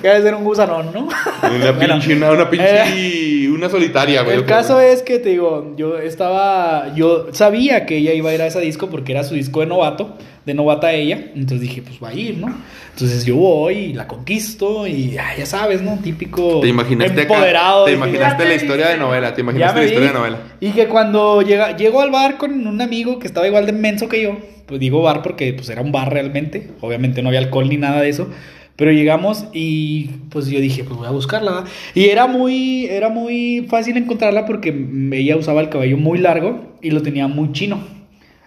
[0.05, 1.05] que debe ser un gusanón, ¿no?
[1.07, 4.37] Una Bueno, pinche, una, una pinche, una solitaria, güey.
[4.37, 8.43] El caso es que te digo, yo estaba, yo sabía que ella iba a ir
[8.43, 11.97] a ese disco porque era su disco de novato, de novata ella, entonces dije, pues
[12.05, 12.55] va a ir, ¿no?
[12.93, 15.99] Entonces yo voy y la conquisto y ah, ya sabes, ¿no?
[16.03, 17.85] Típico Te imaginaste acá- empoderado.
[17.87, 19.87] te dije, imaginaste la te historia de novela, te imaginaste la vi.
[19.89, 20.39] historia de novela.
[20.61, 24.07] Y que cuando llega, llego al bar con un amigo que estaba igual de menso
[24.09, 24.37] que yo,
[24.67, 28.03] pues digo bar porque pues era un bar realmente, obviamente no había alcohol ni nada
[28.03, 28.29] de eso,
[28.77, 31.65] pero llegamos y pues yo dije, pues voy a buscarla.
[31.95, 34.71] Y era muy, era muy fácil encontrarla porque
[35.13, 37.81] ella usaba el cabello muy largo y lo tenía muy chino.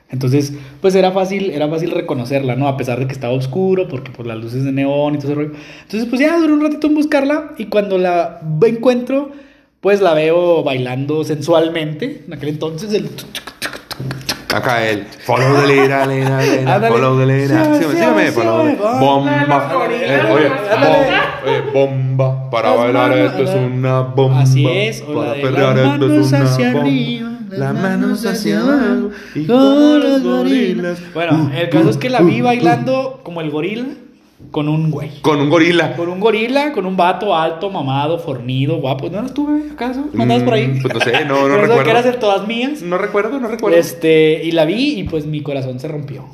[0.10, 2.68] Entonces, pues era fácil, era fácil reconocerla, ¿no?
[2.68, 5.36] A pesar de que estaba oscuro, porque por las luces de neón y todo ese
[5.36, 5.52] rollo.
[5.84, 9.32] Entonces, pues ya duró un ratito en buscarla y cuando la encuentro,
[9.82, 12.24] pues la veo bailando sensualmente.
[12.26, 13.10] En aquel entonces, el...
[14.54, 17.66] Acá el follow the leader, leader, leader, follow the leader.
[17.66, 19.00] Sí, Sígueme, sí, sígueme, sí, follow the sí, va.
[19.00, 19.88] Bomba.
[19.92, 22.50] Eh, Oye, bomba, oye, bomba.
[22.50, 24.40] Para bailar esto es una bomba.
[24.42, 26.82] Así es, Para perrear las esto es manos una hacia bomba.
[26.82, 29.10] arriba, Las manos hacia abajo.
[29.36, 31.00] Y como los los gorilas.
[31.14, 33.84] Bueno, el caso es que la vi bailando como el gorila
[34.52, 35.20] con un güey.
[35.22, 35.96] Con un gorila.
[35.96, 39.10] Con un gorila, con un vato alto, mamado, fornido, guapo.
[39.10, 40.06] ¿No eras tú, bebé, acaso?
[40.14, 40.68] ¿No andabas por ahí?
[40.68, 42.12] Mm, Pues no sé, no, no de que eras recuerdo.
[42.12, 42.82] de todas mías.
[42.82, 43.78] No recuerdo, no recuerdo.
[43.78, 46.26] Este, y la vi y pues mi corazón se rompió.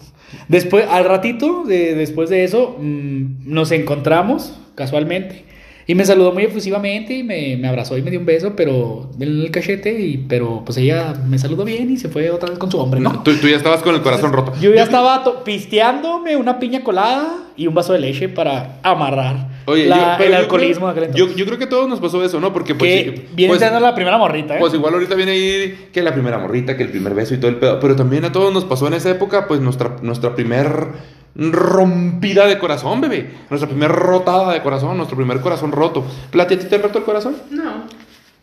[0.47, 5.45] Después, al ratito, de- después de eso, mm, nos encontramos casualmente.
[5.85, 9.09] Y me saludó muy efusivamente y me, me abrazó y me dio un beso, pero
[9.15, 12.57] en el cachete, y, pero pues ella me saludó bien y se fue otra vez
[12.59, 13.21] con su hombre, ¿no?
[13.23, 14.53] Tú, tú ya estabas con el corazón roto.
[14.61, 19.85] Yo ya estaba pisteándome una piña colada y un vaso de leche para amarrar Oye,
[19.87, 21.99] la- yo- el yo alcoholismo de creo- aquel yo, yo creo que a todos nos
[21.99, 22.51] pasó eso, ¿no?
[22.53, 24.59] Porque pues, que sí, viene pues, siendo la primera morrita, ¿eh?
[24.59, 27.49] Pues igual ahorita viene ahí que la primera morrita, que el primer beso y todo
[27.49, 27.79] el pedo.
[27.79, 30.87] Pero también a todos nos pasó en esa época, pues nuestra, nuestra primer
[31.35, 33.31] rompida de corazón, bebé.
[33.49, 36.05] Nuestra primer rotada de corazón, nuestro primer corazón roto.
[36.31, 37.35] ¿Plati, a ti te han roto el corazón?
[37.49, 37.85] No.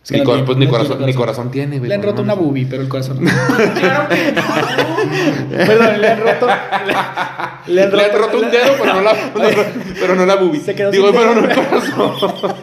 [0.03, 1.89] Es que Ni no pues ni no tiene corazón, ni corazón tiene, güey.
[1.89, 3.31] Le han no roto una boobie, pero el corazón no.
[3.81, 5.67] Claro que no.
[5.67, 6.47] Perdón, le han roto.
[7.67, 9.15] Le, Le han roto un dedo, pero no la,
[10.01, 10.61] pero no la boobie.
[10.61, 11.41] Se quedó Digo, sin pero dedo.
[11.43, 12.55] no el corazón.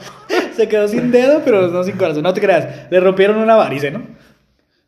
[0.55, 2.23] Se quedó sin dedo, pero no sin corazón.
[2.23, 2.89] No te creas.
[2.89, 4.01] Le rompieron una varice, ¿no?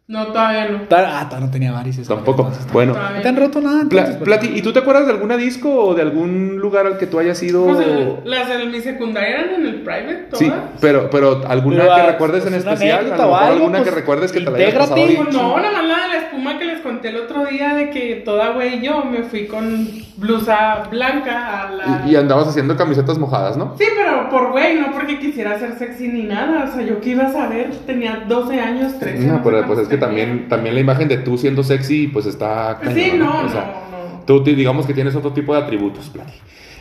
[0.10, 0.80] No, todavía no.
[0.90, 2.08] Ah, ta- no tenía varices.
[2.08, 2.42] Tampoco.
[2.48, 2.94] Entonces, Bueno.
[2.94, 3.82] Todavía ¿No te han roto nada?
[3.84, 4.16] entonces?
[4.16, 7.06] Pla- Plati, ¿y tú te acuerdas de alguna disco o de algún lugar al que
[7.06, 7.64] tú hayas ido?
[7.66, 10.40] Pues el- las de mi secundaria eran en el private, todas.
[10.40, 13.30] Sí, pero, pero alguna Pero, que ah, recuerdes en pues, una especial, a anécdota lo
[13.32, 15.70] mejor algo, alguna que pues, recuerdes que te la hayas pasado bien Pues no, la
[15.70, 16.66] de la espuma que
[17.00, 21.72] conté el otro día de que toda güey yo me fui con blusa blanca a
[21.72, 22.04] la...
[22.06, 23.76] Y, y andabas haciendo camisetas mojadas, ¿no?
[23.78, 26.66] Sí, pero por güey, no porque quisiera ser sexy ni nada.
[26.70, 29.28] O sea, yo qué iba a saber, tenía 12 años, 13.
[29.28, 32.78] No, pero pues es que también, también la imagen de tú siendo sexy, pues está
[32.82, 34.26] Pues sí, no, O sea, no, no.
[34.26, 36.34] Tú digamos que tienes otro tipo de atributos, Plati.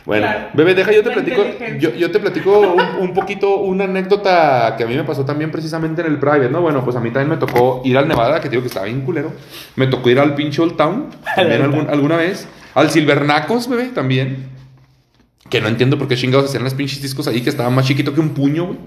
[0.09, 0.47] Bueno, Claro.
[0.55, 1.43] bebé, deja, yo te La platico,
[1.77, 5.51] yo, yo te platico un, un poquito una anécdota que a mí me pasó también
[5.51, 6.61] precisamente en el private, ¿no?
[6.61, 9.01] Bueno, pues a mí también me tocó ir al Nevada, que digo que estaba bien
[9.01, 9.31] culero.
[9.75, 12.47] Me tocó ir al pinche Old Town, también algún- alguna vez.
[12.73, 14.47] Al Silvernacos, bebé, también.
[15.47, 18.11] Que no entiendo por qué chingados hacían las pinches discos ahí, que estaba más chiquito
[18.11, 18.79] que un puño, güey.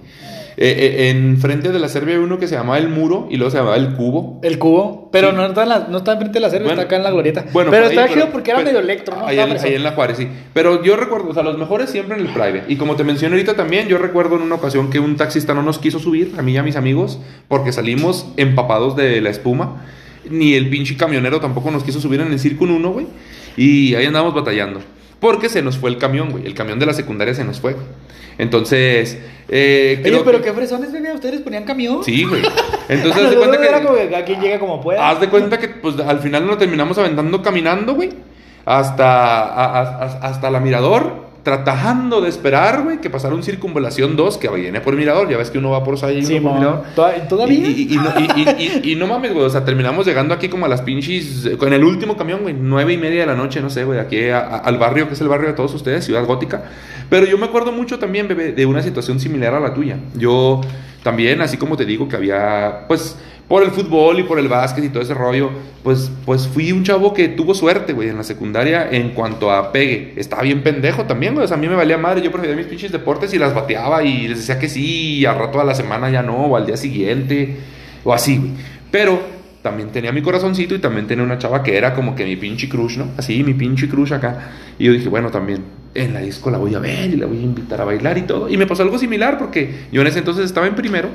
[0.57, 3.37] Eh, eh, en frente de la Serbia había uno que se llamaba El Muro y
[3.37, 4.39] luego se llamaba El Cubo.
[4.43, 5.37] El cubo, pero Sí.
[5.37, 7.45] no está en la, no está enfrente de la Bueno, está acá en la glorieta.
[7.53, 9.27] Bueno, pero está chido porque era pero- medio electro, ¿no?
[9.27, 9.69] Ahí Estaba en, fresón.
[9.71, 10.29] ahí en la Juárez, sí.
[10.53, 12.65] Pero yo recuerdo, o sea, los mejores siempre en el private.
[12.69, 15.63] Y como te mencioné ahorita también, yo recuerdo en una ocasión que un taxista no
[15.63, 19.85] nos quiso subir, a mí y a mis amigos, porque salimos empapados de la espuma.
[20.31, 23.07] Ni el pinche camionero tampoco nos quiso subir en el Círculo 1, güey.
[23.57, 24.81] Y ahí andamos batallando.
[25.23, 26.45] Porque se nos fue el camión, güey.
[26.45, 27.77] El camión de la secundaria se nos fue.
[28.39, 32.03] Entonces, eh, Oye, pero que- qué fresones, bebé, ¿ustedes ponían camión?
[32.05, 32.43] Sí, güey.
[32.89, 33.69] Entonces, haz de cuenta que...
[33.69, 35.09] era como que a quien llega como pueda.
[35.09, 38.11] Haz de cuenta que pues al final nos terminamos aventando caminando, güey.
[38.65, 41.32] Hasta, a- hasta la mirador.
[41.43, 45.29] Tratando de esperar, güey, que pasara un circunvalación 2 que viene por mirador.
[45.29, 46.83] Ya ves que uno va por ahí y Sí, uno por mirador.
[46.95, 47.67] ¿Toda- ¿Todavía?
[47.69, 48.13] Y, y- y no,
[48.85, 49.45] y- no mames, güey.
[49.45, 51.51] O sea, terminamos llegando aquí como a las pinches.
[51.59, 52.55] Con el último camión, güey.
[52.57, 53.99] Nueve y media de la noche, no sé, güey.
[53.99, 56.63] Aquí a- a- al barrio, que es el barrio de todos ustedes, Ciudad Gótica.
[57.11, 59.97] Pero yo me acuerdo mucho también, bebé, de una situación similar a la tuya.
[60.15, 60.61] Yo
[61.03, 63.17] también, así como te digo, que había, pues,
[63.53, 65.51] por el fútbol y por el básquet y todo ese rollo,
[65.83, 69.73] pues, pues fui un chavo que tuvo suerte, güey, en la secundaria en cuanto a
[69.73, 70.15] pegue.
[70.17, 71.45] Estaba bien pendejo también, güey.
[71.45, 72.23] O sea, a mí me valía madre.
[72.23, 75.39] Yo prefería mis pinches deportes y las bateaba y les decía que sí, y al
[75.39, 77.59] rato a la semana ya no, o al día siguiente,
[78.05, 78.53] o así, güey.
[78.91, 79.21] Pero
[79.61, 82.71] también tenía mi corazoncito y también tenía una chava que era como que mi pinche
[82.71, 83.09] crush, ¿no?
[83.19, 84.53] Así, mi pinche crush acá.
[84.79, 85.63] Y yo dije, bueno, también
[85.95, 88.23] en la disco la voy a ver y la voy a invitar a bailar y
[88.23, 88.49] todo.
[88.49, 91.11] Y me pasó algo similar porque yo en ese entonces estaba en primero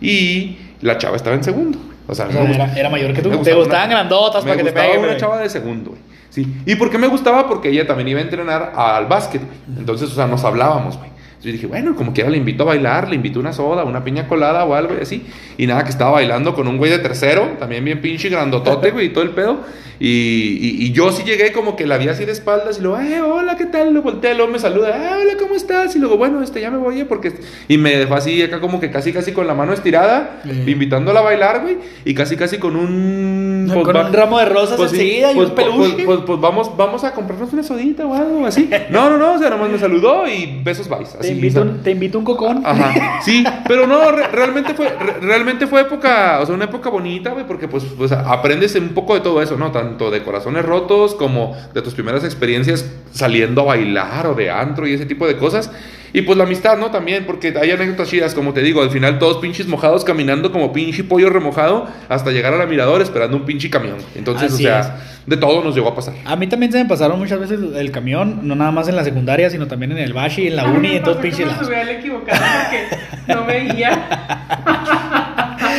[0.00, 1.78] y la chava estaba en segundo.
[2.08, 3.30] O sea, O era, era mayor que tú.
[3.30, 5.00] Te gustaba gustaban una- grandotas para que te peguen.
[5.00, 6.02] una chava de segundo, güey.
[6.30, 6.54] Sí.
[6.66, 7.48] ¿Y por qué me gustaba?
[7.48, 9.78] Porque ella también iba a entrenar al básquet, güey.
[9.78, 11.10] Entonces, o sea, nos hablábamos, güey.
[11.46, 14.26] Yo dije, bueno, como quiera le invito a bailar, le invito una soda, una piña
[14.26, 15.22] colada o algo y así.
[15.56, 19.06] Y nada, que estaba bailando con un güey de tercero, también bien pinche grandotote, güey,
[19.06, 19.60] y todo el pedo.
[19.98, 22.98] Y, y- y yo sí llegué como que la vi así de espaldas y luego,
[23.00, 23.94] eh, hola, ¿qué tal?
[23.94, 25.96] Lo volteé, luego me saluda, ah, hola, ¿cómo estás?
[25.96, 27.32] Y luego, bueno, este, ya me voy, eh, porque...
[27.66, 31.22] Y me dejó así acá como que casi, casi con la mano estirada, invitándola a
[31.22, 31.78] bailar, güey.
[32.04, 33.70] Y casi, casi con un...
[33.72, 35.92] Con va- un ramo de rosas pues enseguida y pues, un pues, peluche.
[35.94, 38.68] pues, pues, pues vamos, vamos a comprarnos una sodita o algo así.
[38.90, 40.98] No, no, no, o sea, nomás me saludó y besos, bye.
[41.06, 42.62] te, Así, invito un, te invito un cocón.
[42.64, 46.90] Ajá, sí, pero no, re- realmente fue, re- realmente fue época, o sea, una época
[46.90, 49.70] bonita, güey, porque pues, pues aprendes un poco de todo eso, ¿no?
[49.72, 54.86] Tanto de corazones rotos como de tus primeras experiencias saliendo a bailar o de antro
[54.86, 55.70] y ese tipo de cosas.
[56.16, 56.90] Y pues la amistad, ¿no?
[56.90, 60.72] También, porque hay anécdotas chidas, como te digo, al final todos pinches mojados caminando como
[60.72, 63.98] pinche pollo remojado hasta llegar a la mirador esperando un pinche camión.
[64.14, 66.14] Entonces, Así o sea, de todo nos llegó a pasar.
[66.24, 69.04] A mí también se me pasaron muchas veces el camión, no nada más en la
[69.04, 71.68] secundaria, sino también en el Bashi, en la uni, en todos pinches me lados.
[71.68, 74.08] al equivocado porque no veía.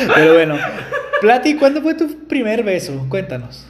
[0.13, 0.56] Pero bueno,
[1.19, 3.08] Plati, ¿cuándo fue tu primer beso?
[3.10, 3.65] Cuéntanos.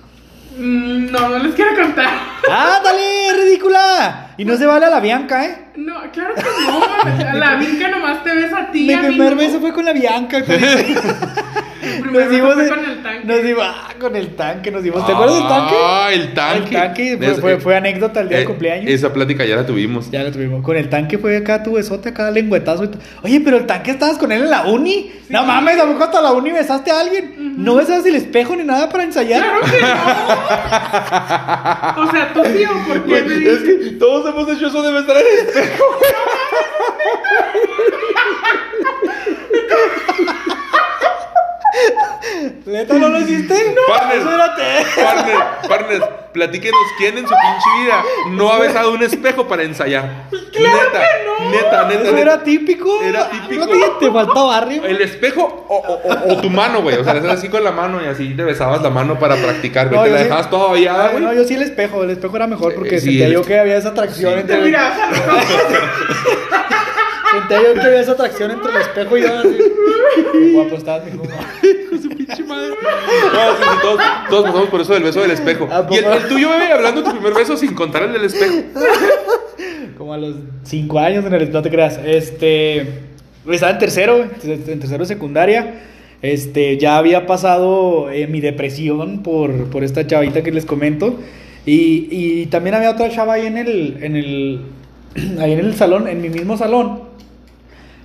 [0.57, 2.09] Mm, No, no les quiero contar.
[2.49, 4.27] ¡Ándale, ridícula!
[4.37, 5.65] Y no se vale a la Bianca, ¿eh?
[5.75, 7.33] No, claro que no.
[7.39, 8.87] La vinca nomás te ves a ti.
[8.87, 9.37] Mi a mí primer no.
[9.37, 10.37] beso fue con la Bianca.
[12.11, 13.25] Nos dimos fue de- con el tanque.
[13.27, 15.05] Nos dimos, ah, con el tanque, nos dimos.
[15.05, 15.75] ¿Te acuerdas del tanque?
[15.83, 16.75] Ah, el tanque.
[16.75, 18.91] El tanque fue, Es- fue, fue anécdota el día eh, del cumpleaños.
[18.91, 20.09] Esa plática ya la tuvimos.
[20.11, 20.63] Ya lo tuvimos.
[20.63, 22.85] Con el tanque fue acá tu besote, acá lengüetazo.
[22.85, 22.89] y
[23.23, 25.11] Oye, pero el tanque estabas con él en la uni.
[25.29, 27.55] No mames, ¿a poco hasta la uni besaste a alguien?
[27.57, 29.41] No besabas el espejo ni nada para ensayar.
[29.43, 29.87] Claro que no.
[32.07, 33.63] O sea, tú sí o por qué me Güey, dices.
[33.63, 35.83] es que todos hemos hecho eso de besar el espejo.
[42.65, 43.75] ¿Neta no lo hiciste?
[43.87, 44.17] Partner.
[44.17, 44.63] Espérate.
[45.01, 45.37] Partner,
[45.67, 46.01] partner,
[46.33, 50.25] platíquenos quién en su pinche vida no ha besado un espejo para ensayar.
[50.31, 51.01] neta,
[51.51, 52.19] neta, neta, Eso neta.
[52.19, 53.01] era típico.
[53.01, 53.65] Era típico.
[53.65, 54.85] No te, te falta barrio.
[54.85, 56.97] El espejo o, o- o- o tu mano, güey.
[56.97, 59.35] O sea, le haces así con la mano y así te besabas la mano para
[59.35, 59.99] practicar, güey.
[59.99, 61.23] No, te la sí- dejabas toda babeada, Ay, güey.
[61.23, 62.03] No, yo sí el espejo.
[62.03, 64.39] El espejo era mejor porque Eh, sí, sentía el- yo que había esa atracción Sí.
[64.41, 64.61] Entre.
[64.61, 65.63] mirabas a los ojos.
[67.31, 69.39] Sentía yo que había esa atracción entre el espejo y yo.
[69.39, 69.57] Así.
[70.31, 71.23] Qué guapo estás, mijo.
[72.15, 72.69] Pinche madre.
[72.69, 75.67] No, sí, sí, todos, todos pasamos por eso del beso del espejo.
[75.89, 78.63] Y el, el tuyo, bebé, hablando de tu primer beso sin contar el del espejo.
[79.97, 81.99] Como a los 5 años en el no te creas.
[82.03, 83.07] Este.
[83.49, 85.81] Estaba en tercero, en tercero de secundaria.
[86.21, 91.19] Este, ya había pasado eh, mi depresión por, por esta chavita que les comento.
[91.65, 94.61] Y, y también había otra chava ahí en el, en el,
[95.39, 97.06] ahí en el salón, en mi mismo salón.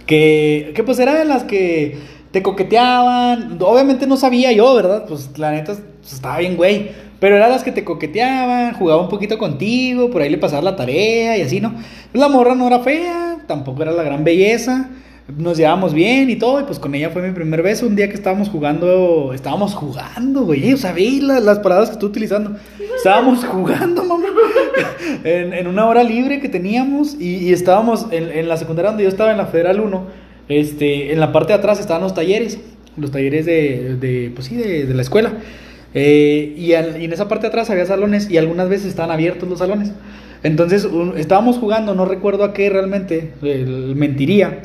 [0.07, 1.99] Que, que pues era de las que
[2.33, 3.59] te coqueteaban.
[3.61, 5.05] Obviamente no sabía yo, ¿verdad?
[5.09, 6.91] Pues la neta pues, estaba bien, güey.
[7.21, 10.75] Pero eran las que te coqueteaban, jugaba un poquito contigo, por ahí le pasabas la
[10.75, 11.73] tarea y así, ¿no?
[12.13, 14.91] La morra no era fea, tampoco era la gran belleza.
[15.39, 17.87] Nos llevábamos bien y todo, y pues con ella fue mi primer beso.
[17.87, 20.73] Un día que estábamos jugando, estábamos jugando, güey.
[20.73, 22.57] O sea, vi la- las palabras que estoy utilizando.
[23.05, 24.29] Estábamos jugando, mamá.
[25.25, 29.03] en, en una hora libre que teníamos, y, y estábamos en, en la secundaria donde
[29.03, 30.07] yo estaba, en la Federal 1.
[30.49, 32.61] Este, en la parte de atrás estaban los talleres,
[32.97, 35.33] los talleres de, de pues sí, de, de la escuela.
[35.95, 39.11] Eh, y, al- y en esa parte de atrás había salones y algunas veces estaban
[39.11, 39.91] abiertos los salones.
[40.45, 43.65] Entonces un- estábamos jugando, no recuerdo a qué realmente, eh,
[43.97, 44.61] mentiría.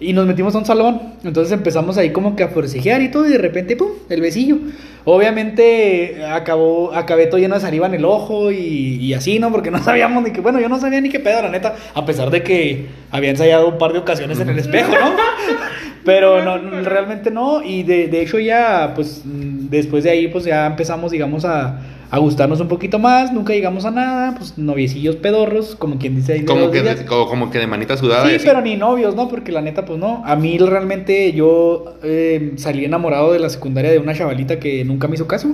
[0.00, 3.26] Y nos metimos a un salón, entonces empezamos ahí como que a forcejear y todo,
[3.26, 4.58] y de repente, ¡pum!, el besillo.
[5.04, 9.50] Obviamente acabó, acabé todo lleno de saliva en el ojo y, y así, ¿no?
[9.50, 12.06] Porque no sabíamos ni qué, bueno, yo no sabía ni qué pedo, la neta, a
[12.06, 15.16] pesar de que había ensayado un par de ocasiones en el espejo, ¿no?
[16.04, 20.28] Pero no, no, realmente no, y de, de hecho ya, pues, mm, después de ahí,
[20.28, 21.80] pues ya empezamos, digamos, a,
[22.10, 26.34] a gustarnos un poquito más, nunca llegamos a nada, pues noviecillos pedorros, como quien dice
[26.34, 26.44] ahí.
[26.44, 28.28] Como que, de, como, como que de manita sudada.
[28.28, 29.28] Sí, pero ni novios, ¿no?
[29.28, 30.22] Porque la neta, pues no.
[30.24, 35.06] A mí realmente yo eh, salí enamorado de la secundaria de una chavalita que nunca
[35.06, 35.50] me hizo caso.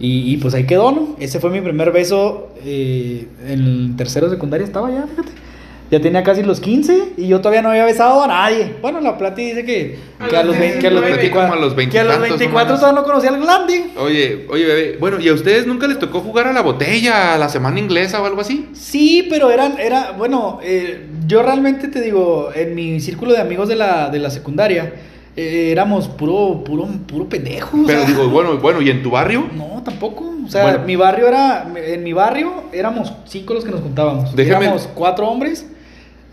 [0.00, 1.16] Y, y, pues ahí quedó, ¿no?
[1.18, 4.64] Ese fue mi primer beso eh, en el tercero de secundaria.
[4.64, 5.47] Estaba ya, fíjate.
[5.90, 8.74] Ya tenía casi los 15 y yo todavía no había besado a nadie.
[8.82, 11.16] Bueno, la Plati dice que, A que a los los 20, que a los 19.
[11.22, 13.30] 24, Como a los que a los 20 y tantos, 24 no todavía no conocía
[13.30, 13.84] al Glandi.
[13.96, 14.96] Oye, oye, bebé.
[15.00, 18.20] Bueno, ¿y a ustedes nunca les tocó jugar a la botella, a la semana inglesa
[18.20, 18.68] o algo así?
[18.74, 23.68] Sí, pero eran, era, bueno, eh, yo realmente te digo, en mi círculo de amigos
[23.68, 24.92] de la, de la secundaria,
[25.36, 27.78] eh, éramos puro, puro, puro pendejo.
[27.78, 29.46] o Pero sea, digo, bueno, bueno, ¿y en tu barrio?
[29.56, 30.34] No, tampoco.
[30.44, 30.78] O sea, Bueno.
[30.84, 31.66] mi barrio era.
[31.76, 34.34] En mi barrio éramos cinco los que nos juntábamos.
[34.36, 35.66] Déjame- Éramos cuatro hombres.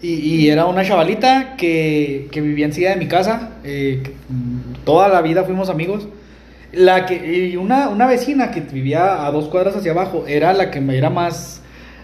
[0.02, 3.52] Y, y era una chavalita que, que vivía enseguida de mi casa.
[3.64, 4.04] eh,
[4.84, 6.08] toda la vida fuimos amigos.
[6.74, 10.70] La que, y una, una vecina que vivía a dos cuadras hacia abajo era la
[10.72, 11.62] que me era más.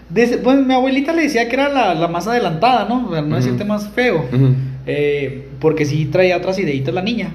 [0.08, 3.10] des- bueno, mi abuelita le decía que era la, la más adelantada, ¿no?
[3.12, 3.36] Sea, no Ujú.
[3.36, 4.24] decirte más feo.
[4.32, 4.54] Ujú.
[4.86, 7.28] Eh, porque sí traía otras ideitas la niña.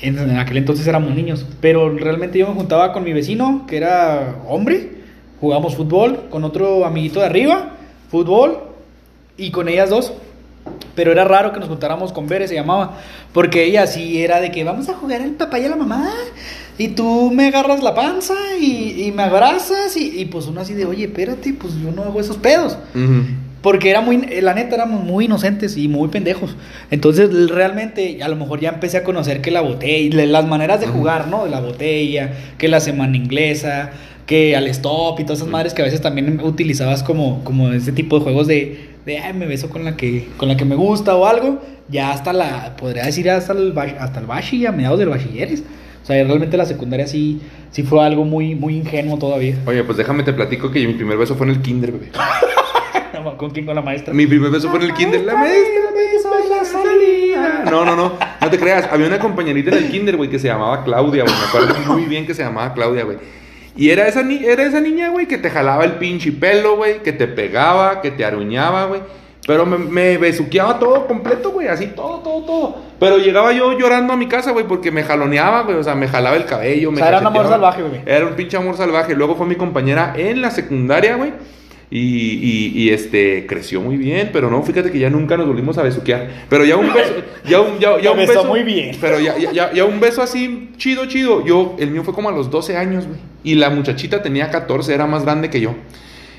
[0.00, 1.46] En, en aquel entonces éramos niños.
[1.60, 4.88] Pero realmente yo me juntaba con mi vecino, que era hombre.
[5.40, 7.74] Jugábamos fútbol con otro amiguito de arriba.
[8.10, 8.58] Fútbol.
[9.36, 10.12] Y con ellas dos.
[10.94, 12.98] Pero era raro que nos juntáramos con Bere, se llamaba.
[13.32, 16.10] Porque ella sí era de que vamos a jugar al papá y a la mamá.
[16.78, 19.96] Y tú me agarras la panza y, y me abrazas.
[19.96, 22.78] Y, y pues uno así de, oye, espérate, pues yo no hago esos pedos.
[23.60, 26.54] Porque era muy, la neta, éramos muy inocentes y muy pendejos.
[26.90, 30.86] Entonces, realmente, a lo mejor ya empecé a conocer que la botella, las maneras de
[30.86, 31.44] jugar, ¿no?
[31.44, 33.90] De la botella, que la semana inglesa,
[34.26, 37.92] que al stop y todas esas madres que a veces también utilizabas como, como ese
[37.92, 40.74] tipo de juegos de, de ay, me beso con la que, con la que me
[40.74, 41.62] gusta o algo.
[41.88, 45.62] Ya hasta la, podría decir hasta el, hasta el bashi, a mediados del bachilleres.
[46.02, 47.40] O sea, realmente la secundaria sí,
[47.70, 49.56] sí fue algo muy, muy ingenuo todavía.
[49.66, 52.10] Oye, pues déjame te platico que mi primer beso fue en el kinder, bebé.
[53.38, 53.64] ¿Con quién?
[53.64, 54.12] Con la maestra.
[54.12, 55.22] Mi primer beso fue en el kinder.
[55.22, 57.64] La maestra me hizo la salida.
[57.70, 58.12] No, no, no.
[58.40, 58.86] No te creas.
[58.90, 61.34] Había una compañerita en el kinder, güey, que se llamaba Claudia, güey.
[61.34, 63.18] Me acuerdo muy bien que se llamaba Claudia, güey.
[63.76, 67.02] Y era esa, ni era esa niña, güey, que te jalaba el pinche pelo, güey,
[67.02, 69.00] que te pegaba, que te aruñaba, güey.
[69.46, 72.76] Pero me, me besuqueaba todo completo, güey, así todo, todo, todo.
[72.98, 76.08] Pero llegaba yo llorando a mi casa, güey, porque me jaloneaba, güey, o sea, me
[76.08, 76.90] jalaba el cabello.
[76.90, 78.00] me sea, era un amor salvaje, güey.
[78.06, 79.14] Era un pinche amor salvaje.
[79.14, 81.32] Luego fue mi compañera en la secundaria, güey.
[81.96, 85.78] Y, y- y, este creció muy bien, pero no, fíjate que ya nunca nos volvimos
[85.78, 86.28] a besuquear.
[86.48, 87.12] Pero ya un beso,
[87.48, 88.44] ya un, ya, ya Me un beso.
[88.46, 88.96] muy bien.
[89.00, 91.44] Pero ya, ya, ya, un beso así chido, chido.
[91.46, 93.20] Yo, el mío fue como a los 12 años, güey.
[93.44, 95.76] Y la muchachita tenía 14, era más grande que yo.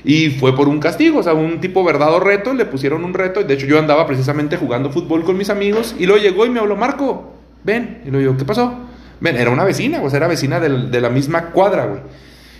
[0.04, 3.14] Y fue por un castigo, o sea, un tipo verdad o reto, le pusieron un
[3.14, 3.42] reto.
[3.42, 5.96] De hecho, yo andaba precisamente jugando fútbol con mis amigos.
[5.98, 7.32] Y luego llegó y me habló, Marco,
[7.64, 8.02] ven.
[8.04, 8.74] Y luego yo, ¿qué pasó?
[9.20, 12.00] Ven, era una vecina, o sea, era vecina del- de la misma cuadra, güey.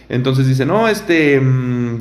[0.08, 1.38] Entonces dice, no, este...
[1.38, 1.98] mm,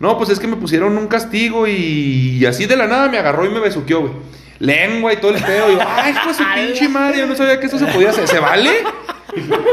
[0.00, 3.18] no, pues es que me pusieron un castigo y, y así de la nada me
[3.18, 4.12] agarró y me besuqueó, güey.
[4.60, 5.70] Lengua y todo el pedo.
[5.70, 8.26] Y yo, ay, pues su pinche madre, yo no sabía que eso se podía hacer.
[8.26, 8.70] ¿Se vale?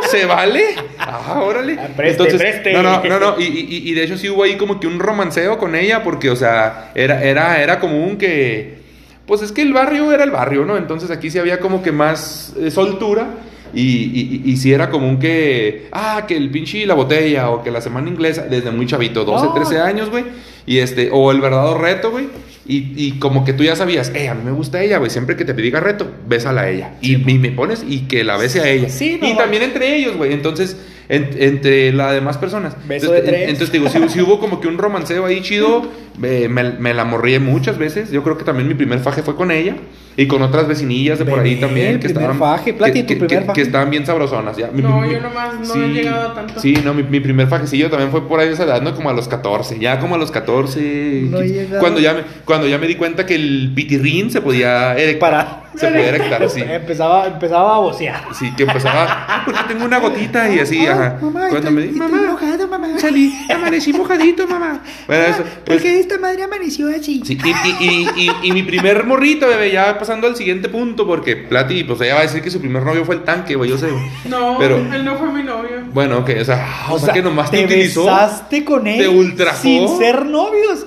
[0.09, 0.75] ¿Se vale?
[0.99, 1.77] Ah, órale.
[1.95, 2.73] Preste, preste.
[2.73, 3.39] No, no, no, no.
[3.39, 6.29] Y, y- y de hecho sí hubo ahí como que un romanceo con ella porque,
[6.29, 8.83] o sea, era, era, era común que...
[9.25, 10.77] Pues es que el barrio era el barrio, ¿no?
[10.77, 13.25] Entonces aquí sí había como que más eh, soltura.
[13.73, 17.71] Y, y, sí era común que, ah, que el pinche y la botella, o que
[17.71, 19.53] la semana inglesa, desde muy chavito, 12, No.
[19.53, 20.23] 13 años, güey.
[20.65, 22.27] Y este, o el verdadero reto, güey.
[22.67, 25.11] Y, y como que tú ya sabías, eh, a mí me gusta ella, güey.
[25.11, 26.95] Siempre que te diga reto, bésala a ella.
[27.01, 28.89] Y, y me pones y que la bese a ella.
[28.89, 29.27] Sí, no.
[29.27, 30.33] Y también entre ellos, güey.
[30.33, 30.77] Entonces,
[31.09, 32.75] en- entre las demás personas.
[32.87, 33.43] Beso entonces, de tres.
[33.43, 35.83] en- entonces te digo, si, si hubo como que un romanceo ahí chido,
[36.23, 38.11] eh, me, me la morrí muchas veces.
[38.11, 39.75] Yo creo que también mi primer faje fue con ella.
[40.17, 41.99] Y con otras vecinillas de por ahí también.
[41.99, 42.73] Que primer estaban, faje.
[42.73, 43.55] Plati, que, ¿tu que- primer que- faje?
[43.61, 44.55] que estaban bien sabrosonas.
[44.55, 44.67] Ya.
[44.71, 46.57] Mi- No, mi- yo nomás no he llegado a tanto.
[46.61, 48.95] Sí, no, mi, mi primer fajecillo también fue por ahí esa edad, ¿no?
[48.95, 49.77] Como a los 14.
[49.77, 51.23] Ya como a los 14.
[51.29, 51.81] No he llegado.
[51.81, 55.19] cuando, ya me, cuando ya me di cuenta que el pitirrín se podía erectar.
[55.31, 55.64] Para.
[55.75, 56.61] Se podía erectar, sí.
[56.61, 58.23] Empezaba, empezaba a vocear.
[58.37, 61.17] Sí, que empezaba, ah, porque tengo una gotita y así, ajá.
[61.19, 62.37] Cuando me di, mamá,
[62.69, 62.99] mamá.
[62.99, 64.81] salí, amanecí mojadito, mamá.
[65.07, 67.21] Bueno, eso, pues, esta madre amaneció así?
[67.25, 71.05] sí, y, y, y, y, y mi primer morrito, bebé, ya pasando al siguiente punto,
[71.05, 73.69] porque Plati, pues ella va a decir que su primer novio fue el tanque, güey,
[73.69, 73.87] yo sé.
[74.25, 75.83] No, Pero- él no fue mi novio.
[75.93, 78.05] Bueno, ok, o sea, o sea, que nomás te, te utilizó.
[78.05, 79.61] besaste con él te ultrajó.
[79.61, 80.85] sin ser novios.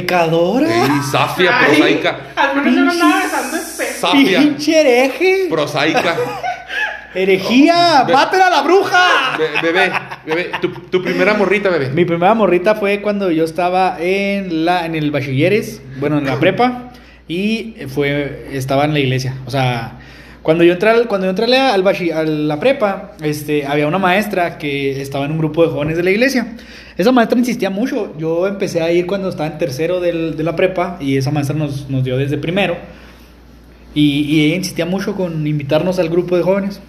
[0.00, 0.66] Pecadora.
[0.68, 2.16] Ey, Safia, Ay, prosaica.
[2.36, 3.92] Al menos yo no andaba besando espejo.
[4.00, 5.46] Safia, Pinche hereje.
[5.50, 6.16] prosaica.
[7.14, 8.04] Herejía.
[8.06, 9.36] Be- Mátela a la bruja.
[9.38, 9.92] Be- bebé,
[10.24, 11.90] bebé, tu, tu primera morrita, bebé.
[11.90, 16.38] Mi primera morrita fue cuando yo estaba en la en el bachilleres, bueno, en la
[16.40, 16.90] prepa
[17.28, 19.34] y fue estaba en la iglesia.
[19.46, 19.92] O sea,
[20.42, 24.58] cuando yo entré cuando yo entré al bachi- a la prepa, este había una maestra
[24.58, 26.54] que estaba en un grupo de jóvenes de la iglesia.
[26.98, 28.12] Esa maestra insistía mucho.
[28.18, 31.56] Yo empecé a ir cuando estaba en tercero del- de la prepa y esa maestra
[31.56, 32.76] nos, nos dio desde primero.
[33.94, 36.80] Y, y ella insistía mucho con invitarnos al grupo de jóvenes.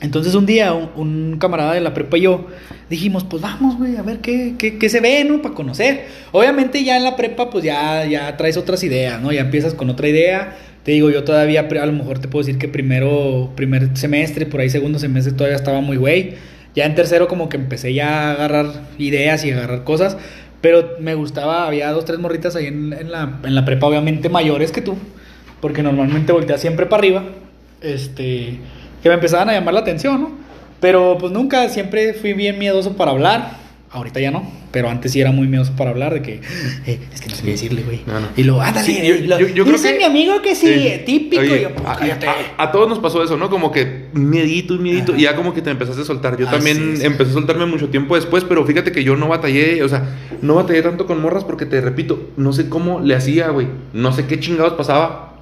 [0.00, 2.46] Entonces un día un, un camarada de la prepa y yo
[2.90, 5.40] dijimos, pues vamos, güey, a ver qué, qué, qué se ve, ¿no?
[5.40, 6.06] Para conocer.
[6.32, 9.30] Obviamente ya en la prepa pues ya, ya traes otras ideas, ¿no?
[9.32, 10.56] Ya empiezas con otra idea.
[10.84, 14.60] Te digo, yo todavía a lo mejor te puedo decir que primero, primer semestre, por
[14.60, 16.34] ahí segundo semestre todavía estaba muy güey.
[16.74, 18.66] Ya en tercero como que empecé ya a agarrar
[18.98, 20.16] ideas y a agarrar cosas.
[20.60, 24.28] Pero me gustaba, había dos, tres morritas ahí en, en la, en la prepa, obviamente
[24.28, 24.96] mayores que tú.
[25.60, 27.24] Porque normalmente volteas siempre para arriba.
[27.82, 28.58] este,
[29.02, 30.32] que me empezaban a llamar la atención, ¿no?
[30.80, 33.61] Pero pues nunca, siempre fui bien miedoso para hablar.
[33.94, 36.40] Ahorita ya no, pero antes sí era muy miedoso para hablar de que,
[36.86, 38.00] eh, es que no sé qué decirle, güey.
[38.06, 38.28] No, no.
[38.38, 41.42] Y luego, ándale, Sí, yo- lo- yo- yo creo que- mi amigo que sí, típico.
[41.42, 43.50] Oye, y yo, pues, a, a- a todos nos pasó eso, ¿no?
[43.50, 46.38] Como que miedito, miedito, y ya como que te empezaste a soltar.
[46.38, 47.04] Yo Ah, también sí.
[47.04, 50.04] empecé a soltarme mucho tiempo después, pero fíjate que yo no batallé, o sea,
[50.40, 53.66] no batallé tanto con morras porque te repito, no sé cómo le hacía, güey.
[53.92, 55.34] No sé qué chingados pasaba,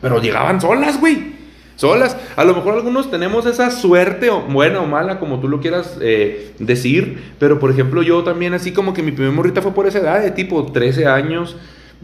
[0.00, 1.36] pero llegaban solas, güey.
[1.78, 2.16] Solas.
[2.34, 5.96] A lo mejor algunos tenemos esa suerte, o buena o mala, como tú lo quieras
[6.00, 7.34] eh, decir.
[7.38, 10.20] Pero por ejemplo, yo también, así como que mi primer morrita fue por esa edad,
[10.20, 11.54] de tipo 13 años,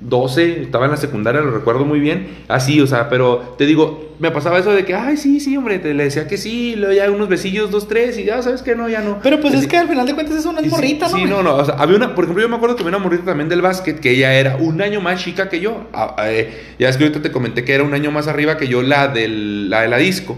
[0.05, 2.29] 12, estaba en la secundaria, lo recuerdo muy bien.
[2.49, 5.79] Así, o sea, pero te digo, me pasaba eso de que, ay, sí, sí, hombre,
[5.79, 8.77] te le decía que sí, luego ya unos besillos, dos, tres, y ya, ¿sabes que
[8.77, 9.19] No, ya no.
[9.23, 11.17] Pero pues es que al final de cuentas es una sí- morrita, ¿no?
[11.17, 11.57] Sí, no, no.
[11.57, 13.63] O sea, había una, por ejemplo, yo me acuerdo que había una morrita también del
[13.63, 15.87] básquet que ella era un año más chica que yo.
[15.93, 18.69] Ah, eh, ya es que ahorita te comenté que era un año más arriba que
[18.69, 20.37] yo, la, del, la de la disco.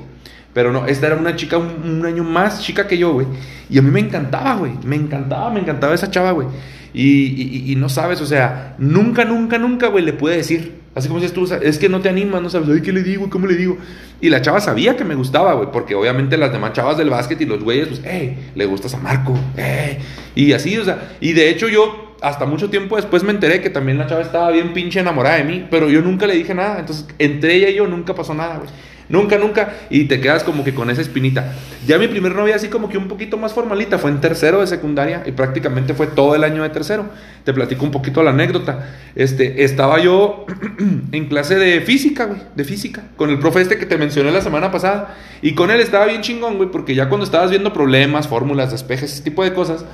[0.55, 3.27] Pero no, esta era una chica un, un año más chica que yo, güey.
[3.69, 4.73] Y a mí me encantaba, güey.
[4.85, 6.47] Me encantaba, me encantaba esa chava, güey.
[6.95, 10.87] Y, no sabes, o sea, nunca, nunca, nunca, güey, le pude decir.
[10.95, 13.29] Así como dices tú, es que no te animas, no sabes, ay, ¿qué le digo?
[13.29, 13.77] ¿Cómo le digo?
[14.21, 17.39] Y la chava sabía que me gustaba, güey, porque obviamente las demás chavas del básquet
[17.43, 19.39] y los güeyes, pues, hey, le gustas a Marco.
[20.35, 23.69] Y así, o sea, y de hecho yo, hasta mucho tiempo después me enteré que
[23.69, 26.79] también la chava estaba bien pinche enamorada de mí, pero yo nunca le dije nada.
[26.81, 28.71] Entonces, entre ella y yo nunca pasó nada, güey.
[29.09, 29.75] Nunca, nunca.
[29.91, 31.53] Y te quedas como que con esa espinita.
[31.87, 34.67] Ya mi primer novia, así como que un poquito más formalita, fue en tercero de
[34.67, 37.07] secundaria y prácticamente fue todo el año de tercero.
[37.45, 38.91] Te platico un poquito la anécdota.
[39.15, 40.47] Este, estaba yo
[41.13, 44.41] en clase de física, güey, de física, con el profe este que te mencioné la
[44.41, 45.15] semana pasada.
[45.43, 49.13] Y con él estaba bien chingón, güey, porque ya cuando estabas viendo problemas, fórmulas, despejes,
[49.13, 49.85] ese tipo de cosas,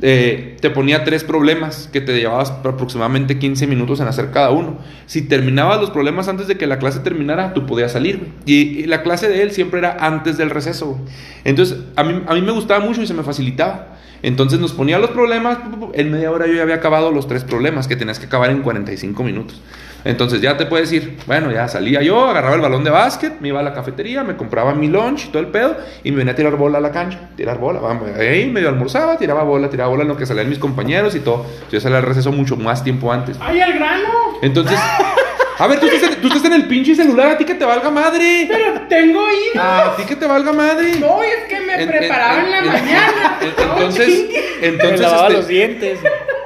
[0.00, 4.78] eh, te ponía tres problemas que te llevabas aproximadamente 15 minutos en hacer cada uno.
[5.06, 8.32] Si terminabas los problemas antes de que la clase terminara, tú podías salir.
[8.46, 10.98] Y, y la clase de él siempre era antes del receso.
[11.44, 13.98] Entonces, a mí, a mí me gustaba mucho y se me facilitaba.
[14.22, 15.58] Entonces nos ponía los problemas,
[15.94, 18.62] en media hora yo ya había acabado los tres problemas que tenías que acabar en
[18.62, 19.60] 45 minutos.
[20.04, 23.48] Entonces ya te puedes ir, bueno, ya salía yo, agarraba el balón de básquet, me
[23.48, 26.32] iba a la cafetería, me compraba mi lunch y todo el pedo, y me venía
[26.32, 29.90] a tirar bola a la cancha, tirar bola, vamos, ahí medio almorzaba, tiraba bola, tiraba
[29.90, 31.46] bola en lo que salían mis compañeros y todo.
[31.70, 33.36] Yo salía al receso mucho más tiempo antes.
[33.40, 34.08] ¡Ay, al grano!
[34.42, 34.78] Entonces,
[35.62, 37.64] a ver, tú estás, en, tú estás en el pinche celular, a ti que te
[37.64, 38.46] valga madre.
[38.50, 39.56] Pero tengo oídos.
[39.64, 40.96] A ti que te valga madre.
[40.98, 43.38] No, es que me En- preparaba en, en- la en- mañana.
[43.40, 44.44] en- No, entonces, chingue.
[44.60, 45.98] Me entonces, lavaba este, los dientes.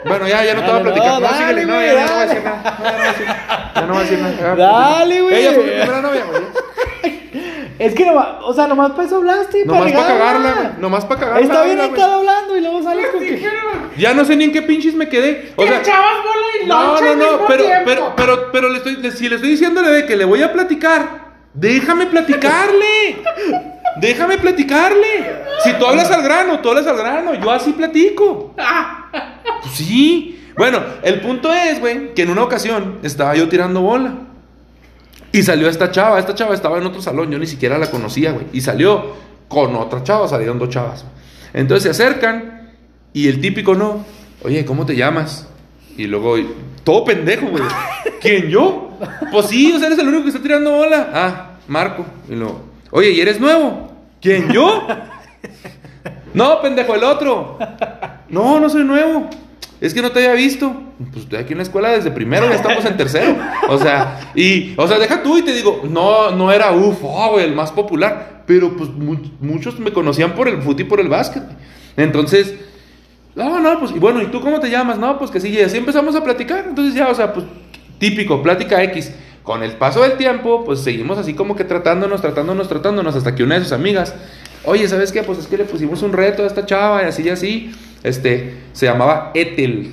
[0.05, 1.09] bueno, ya, ya no te voy a platicar.
[1.13, 2.29] no, No, síguele, dale, no, güey, ya, ya no voy a dale.
[2.29, 2.77] decir nada.
[2.79, 3.73] No, ya no voy a decir nada.
[3.75, 4.57] Ya no voy a decir nada.
[4.57, 4.67] Ya,
[4.99, 5.35] Dale, güey.
[5.37, 6.43] Ella fue mi primera novia, güey.
[7.79, 9.65] Es que nomás, o sea, nomás para eso hablaste.
[9.67, 10.67] Nomás para cagarla, güey.
[10.79, 11.41] Nomás para cagarla.
[11.43, 13.47] Está bien estado hablando y luego sales con que.
[13.99, 15.53] Ya no sé ni en qué pinches me quedé.
[15.57, 18.97] O que sea, echabas bola y no, no, no, pero, pero, pero, pero le estoy,
[18.97, 23.23] le- si le estoy diciéndole de que le voy a platicar, déjame platicarle.
[24.01, 25.45] déjame platicarle.
[25.65, 27.35] Si tú hablas al grano, tú hablas al grano.
[27.35, 28.55] Yo así platico.
[29.63, 30.33] Pues sí.
[30.57, 34.15] Bueno, el punto es, güey, que en una ocasión estaba yo tirando bola.
[35.37, 36.19] Y salió esta chava.
[36.19, 37.31] Esta chava estaba en otro salón.
[37.31, 38.47] Yo ni siquiera la conocía, güey.
[38.55, 39.13] Y salió
[39.49, 40.27] con otra chava.
[40.27, 41.05] Salieron dos chavas.
[41.53, 42.73] Entonces se acercan.
[43.13, 44.03] Y el típico no.
[44.43, 45.47] Oye, ¿cómo te llamas?
[45.99, 46.37] Y luego,
[46.85, 47.65] todo pendejo, güey.
[48.21, 48.99] ¿Quién yo?
[49.31, 51.11] Pues sí, o sea, eres el único que está tirando bola.
[51.13, 52.07] Ah, Marco.
[52.31, 53.93] Y luego, oye, ¿y eres nuevo?
[54.23, 54.87] ¿Quién yo?
[56.33, 57.59] No, pendejo, el otro.
[58.29, 59.29] No, no soy nuevo.
[59.81, 60.75] Es que no te había visto.
[61.13, 63.37] Pues estoy aquí en la escuela desde primero, ya estamos en tercero.
[63.69, 67.39] O sea, y, o sea, deja tú y te digo, no, no era uf, oh,
[67.39, 68.43] el más popular.
[68.47, 71.43] Pero pues mu- muchos me conocían por el fútbol y por el básquet.
[71.97, 72.55] Entonces,
[73.35, 74.99] no, no, pues, y bueno, ¿y tú cómo te llamas?
[74.99, 76.65] No, pues que sí, y así empezamos a platicar.
[76.69, 77.45] Entonces ya, o sea, pues,
[77.99, 79.13] típico, plática X.
[79.43, 83.45] Con el paso del tiempo, pues seguimos así como que tratándonos, tratándonos, tratándonos, hasta que
[83.45, 84.13] una de sus amigas,
[84.65, 85.23] oye, ¿sabes qué?
[85.23, 87.73] Pues es que le pusimos un reto a esta chava y así y así.
[88.07, 89.91] Este, se llamaba Ethel.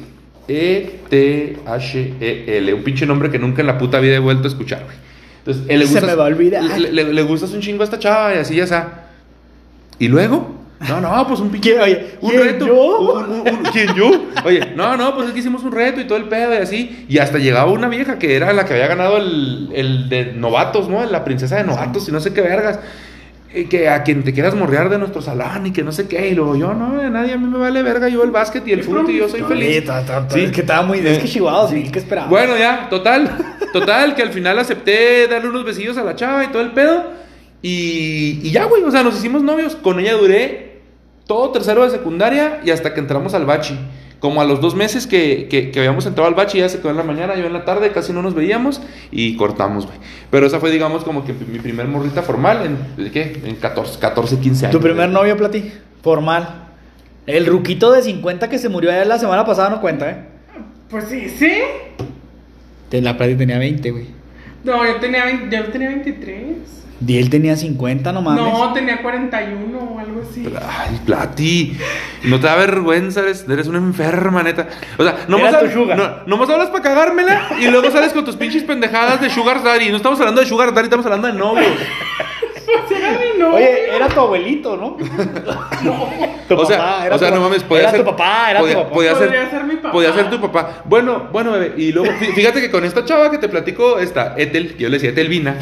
[1.43, 2.73] E-T-H-E-L.
[2.73, 4.95] Un pinche nombre que nunca en la puta vida he vuelto a escuchar, güey.
[5.39, 6.63] Entonces, él le Se gusta, me va a olvidar.
[6.79, 9.05] Le, le- le gustas un chingo a esta chava y así ya está.
[9.99, 10.61] ¿Y luego?
[10.87, 11.69] No, no, pues un pinche.
[11.71, 12.67] ¿Quién- oye, un ¿quién, reto.
[12.67, 12.99] yo?
[12.99, 14.11] Un- un- un- ¿Quién yo?
[14.45, 17.05] Oye, no, no, pues es que hicimos un reto y todo el pedo y así.
[17.09, 20.89] Y hasta llegaba una vieja que era la que había ganado el, el de novatos,
[20.89, 21.03] ¿no?
[21.05, 22.79] La princesa de novatos y no sé qué vergas.
[23.55, 26.29] Y que a quien te quieras morrear de nuestro salón y que no sé qué.
[26.29, 28.09] Y luego yo, no, a nadie, a mí me vale verga.
[28.09, 29.75] Yo el básquet y el fútbol y yo soy feliz.
[29.75, 30.41] Sí, ta- ta- ta- Sí.
[30.45, 30.99] Es que estaba muy.
[30.99, 32.27] Es que Chihuahua, sí, ¿qué esperaba?
[32.27, 33.29] Bueno, ya, total.
[33.71, 37.03] Total, que al final acepté darle unos besillos a la chava y todo el pedo.
[37.61, 39.75] Y, y ya, güey, o sea, nos hicimos novios.
[39.75, 40.81] Con ella duré
[41.27, 43.77] todo tercero de secundaria y hasta que entramos al bachi.
[44.23, 46.91] Como a los dos meses que, que, que habíamos entrado al bache, ya se quedó
[46.91, 49.97] en la mañana, yo en la tarde, casi no nos veíamos y cortamos, güey.
[50.31, 52.65] Pero esa fue, digamos, como que mi primer morrita formal
[52.97, 53.41] en, ¿qué?
[53.43, 54.71] En 14, 14 15 años.
[54.71, 55.13] ¿Tu primer güey.
[55.13, 55.73] novio, Plati?
[56.01, 56.69] Formal.
[57.27, 60.15] El ruquito de 50 que se murió ayer la semana pasada no cuenta, ¿eh?
[60.89, 61.51] Pues sí, sí.
[62.91, 64.05] La Plati tenía 20, güey.
[64.63, 66.82] No, yo tenía, 20 yo tenía 23.
[67.05, 68.43] Y él tenía 50, no mames.
[68.43, 70.45] No, tenía 41 o algo así.
[70.61, 71.77] Ay, Plati,
[72.23, 74.67] no te da vergüenza, eres, eres una enferma, neta.
[74.97, 75.97] O sea, no Era más tu sugar.
[75.97, 79.89] No, nomás hablas para cagármela y luego sales con tus pinches pendejadas de Sugar Daddy.
[79.89, 81.67] No estamos hablando de Sugar Daddy, estamos hablando de novios.
[82.65, 83.55] Pues era mi novio.
[83.55, 84.97] Oye, era tu abuelito, ¿no?
[86.47, 88.51] Tu o sea, papá, era o sea tu- no mames, podía era ser tu papá,
[88.51, 88.93] era podía, tu papá.
[88.93, 89.91] Podía ser, Podría ser mi papá.
[89.91, 90.81] Podía ser tu papá.
[90.85, 94.35] Bueno, bueno, bebé, y luego fí- fíjate que con esta chava que te platico, esta
[94.37, 95.55] Ethel, que yo le decía Etelvina.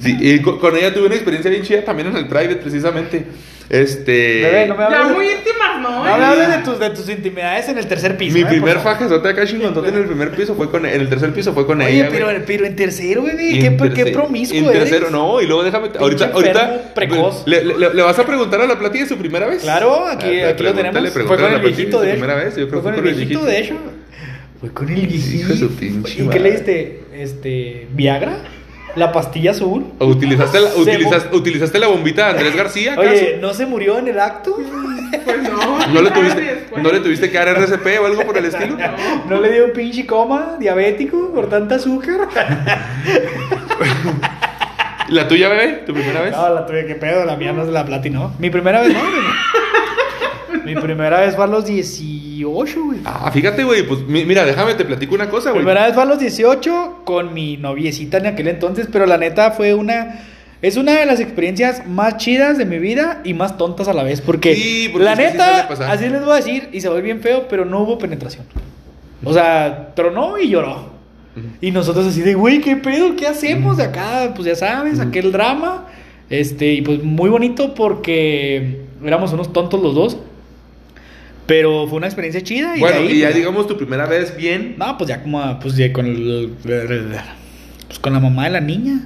[0.00, 3.26] Sí, y con, con ella tuve una experiencia bien chida también en el private, precisamente.
[3.68, 4.42] Este.
[4.42, 6.04] Bebé, no me Ya muy íntimas, ¿no?
[6.04, 8.34] No me hables de tus, de tus intimidades en el tercer piso.
[8.34, 8.46] Mi ¿eh?
[8.46, 11.66] primer fajezote acá chingonzote en el primer piso fue con en el tercer piso fue
[11.66, 12.08] con Oye, ella.
[12.10, 12.44] pero, güey.
[12.46, 13.58] pero en tercero, bebé.
[13.58, 14.78] ¿Qué, en qué promiscuo En eres?
[14.90, 15.88] tercero, no, y luego déjame.
[15.98, 16.94] Ahorita, ahorita.
[16.94, 17.42] precoz.
[17.46, 19.62] Le, le- le vas a preguntar a la platilla de su primera vez?
[19.62, 21.10] Claro, aquí, Ah, aquí lo tenemos.
[21.10, 22.24] Fue con el viejito, de de su hecho.
[22.26, 22.56] primera vez.
[22.56, 23.74] Yo creo Fue con el viejito, de hecho.
[24.60, 25.36] Fue con el viejito.
[25.36, 27.00] Hijo de su pinche ¿Y qué le diste?
[27.14, 28.38] Este, ¿Viagra?
[28.96, 29.84] ¿La pastilla azul?
[29.98, 32.94] ¿O ¿Utilizaste la, Se utilizas- utilizaste la bombita de Andrés García?
[32.94, 33.10] acaso?
[33.10, 34.56] Oye, ¿no se murió en el acto?
[35.24, 35.86] Pues no.
[35.88, 36.82] ¿No le, tuviste, después.
[36.82, 38.76] ¿No le tuviste que dar RCP o algo por el estilo?
[39.28, 42.28] ¿No le dio un pinche coma diabético por tanta azúcar?
[45.08, 45.84] ¿La tuya, bebé?
[45.86, 46.32] ¿Tu primera vez?
[46.32, 48.34] No, la tuve que pedo, la mía no es la platino.
[48.40, 48.98] Mi primera vez, no.
[50.74, 52.98] Mi primera vez fue a los 18, güey.
[53.04, 55.62] Ah, fíjate, güey, pues mi- mira, déjame te platico una cosa, güey.
[55.62, 59.52] Primera vez fue a los 18 con mi noviecita en aquel entonces, pero la neta
[59.52, 60.20] fue una...
[60.62, 64.02] Es una de las experiencias más chidas de mi vida y más tontas a la
[64.02, 65.90] vez, porque, Sí, porque la es que sí neta, suele pasar.
[65.90, 68.46] así les voy a decir, y se ve bien feo, pero no hubo penetración.
[69.22, 70.96] O sea, tronó y lloró.
[71.60, 73.14] Y nosotros así de, güey, ¿qué pedo?
[73.14, 74.32] ¿Qué hacemos de acá?
[74.34, 75.84] Pues ya sabes, aquel drama.
[76.30, 80.16] Este, y pues muy bonito porque éramos unos tontos los dos.
[81.46, 82.76] Pero fue una experiencia chida.
[82.76, 84.74] Y Bueno, ahí, y ya pues, digamos tu primera vez bien.
[84.78, 89.00] no, pues ya como, pues ya con el, pues con la mamá de la niña.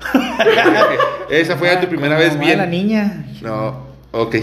[1.30, 2.58] Esa fue ya tu primera con la vez mamá bien.
[2.58, 3.26] de la niña.
[3.42, 4.34] No, ok.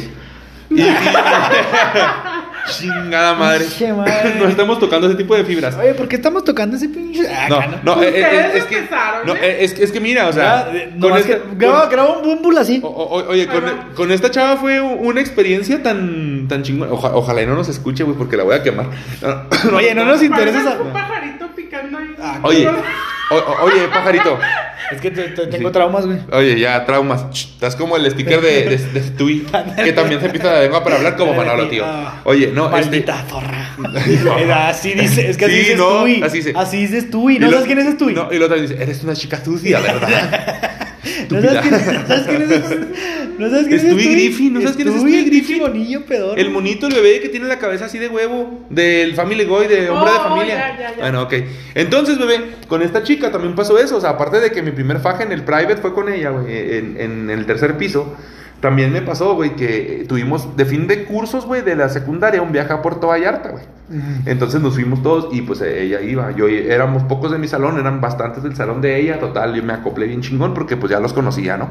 [0.71, 0.85] Y, y-
[2.70, 3.66] Chingada madre.
[3.66, 4.36] Pinche madre.
[4.39, 5.76] No estamos tocando ese tipo de fibras.
[5.76, 7.28] Oye, ¿por qué estamos tocando ese pinche?
[7.30, 8.76] Ah, No, acá, no, eh, eh, Ustedes es que.
[8.78, 9.63] empezaron, No, ¿eh?
[9.63, 10.72] es, que- es que mira, o sea.
[10.99, 12.80] Con esta- que- graba, con- graba un búmbula así.
[12.84, 13.47] o- o- oye,
[13.95, 16.91] con, esta chava fue una experiencia tan, tan chingona.
[16.91, 18.88] Oja- ojalá y no nos escuche, güey, porque la voy a quemar.
[19.22, 22.16] No, Oye, no nos interesa un pajarito picando ahí.
[22.22, 22.68] Ah, Oye,
[23.32, 24.38] o- oye, pajarito.
[24.91, 25.73] Es que te- te- tengo Sí.
[25.73, 26.19] traumas, güey.
[26.32, 27.32] Oye, ya, traumas.
[27.32, 29.43] Ch, Estás como el sticker de, de, de Stewie,
[29.84, 31.84] que también se empieza la lengua para hablar como Manolo, tío.
[32.23, 32.82] Oye, no, este.
[32.82, 33.71] Maldita zorra.
[34.05, 36.53] Eh, así dice, es que así Sí, dices no, así dice.
[36.55, 38.05] Así dices y no lo- sabes quién es este.
[38.05, 40.71] No, y luego también dice, eres una chica sucia, ¿verdad?
[41.29, 43.39] No sabes quién es, ¿sabes quién es?
[43.39, 44.11] No sabes quién es Stewie?
[44.11, 45.61] Griffin, ¿no sabes quién es Stewie, Stewie el Griffin?
[45.61, 46.01] monillo.
[46.35, 49.89] El monito, el bebé que tiene la cabeza así de huevo del Family Guy, de
[49.89, 50.55] hombre de Oh, familia.
[50.55, 51.01] ya, ya, ya.
[51.01, 51.33] Bueno, ok.
[51.75, 53.97] Entonces, bebé, con esta chica también pasó eso.
[53.97, 56.45] O sea, aparte de que mi primer faje en el private fue con ella, güey,
[56.77, 58.15] en, en el tercer piso.
[58.66, 62.51] También me pasó, güey, que tuvimos de fin de cursos, güey, de la secundaria, un
[62.51, 63.63] viaje a Puerto Vallarta, güey.
[64.26, 66.32] Entonces nos fuimos todos y pues ella iba.
[66.32, 69.20] Yo éramos pocos de mi salón, eran bastantes del salón de ella.
[69.20, 71.70] Total, yo me acoplé bien chingón porque pues ya los conocía, ¿no?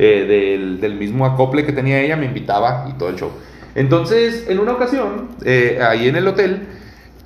[0.00, 3.30] Eh, del, del mismo acople que tenía ella, me invitaba y todo el show.
[3.76, 6.66] Entonces, en una ocasión, eh, ahí en el hotel,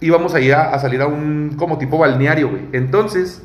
[0.03, 2.65] íbamos a ir a, a salir a un como tipo balneario, güey.
[2.75, 3.41] Entonces,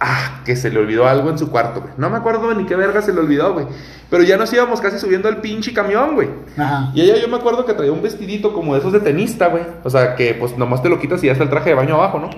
[0.00, 1.92] ah, que se le olvidó algo en su cuarto, güey.
[1.96, 3.66] No me acuerdo ni qué verga se le olvidó, güey.
[4.10, 6.28] Pero ya nos íbamos casi subiendo al pinche camión, güey.
[6.56, 6.90] Ajá.
[6.94, 9.64] Y ella yo me acuerdo que traía un vestidito como de esos de tenista, güey.
[9.84, 11.94] O sea, que pues nomás te lo quitas y ya está el traje de baño
[11.94, 12.30] abajo, ¿no?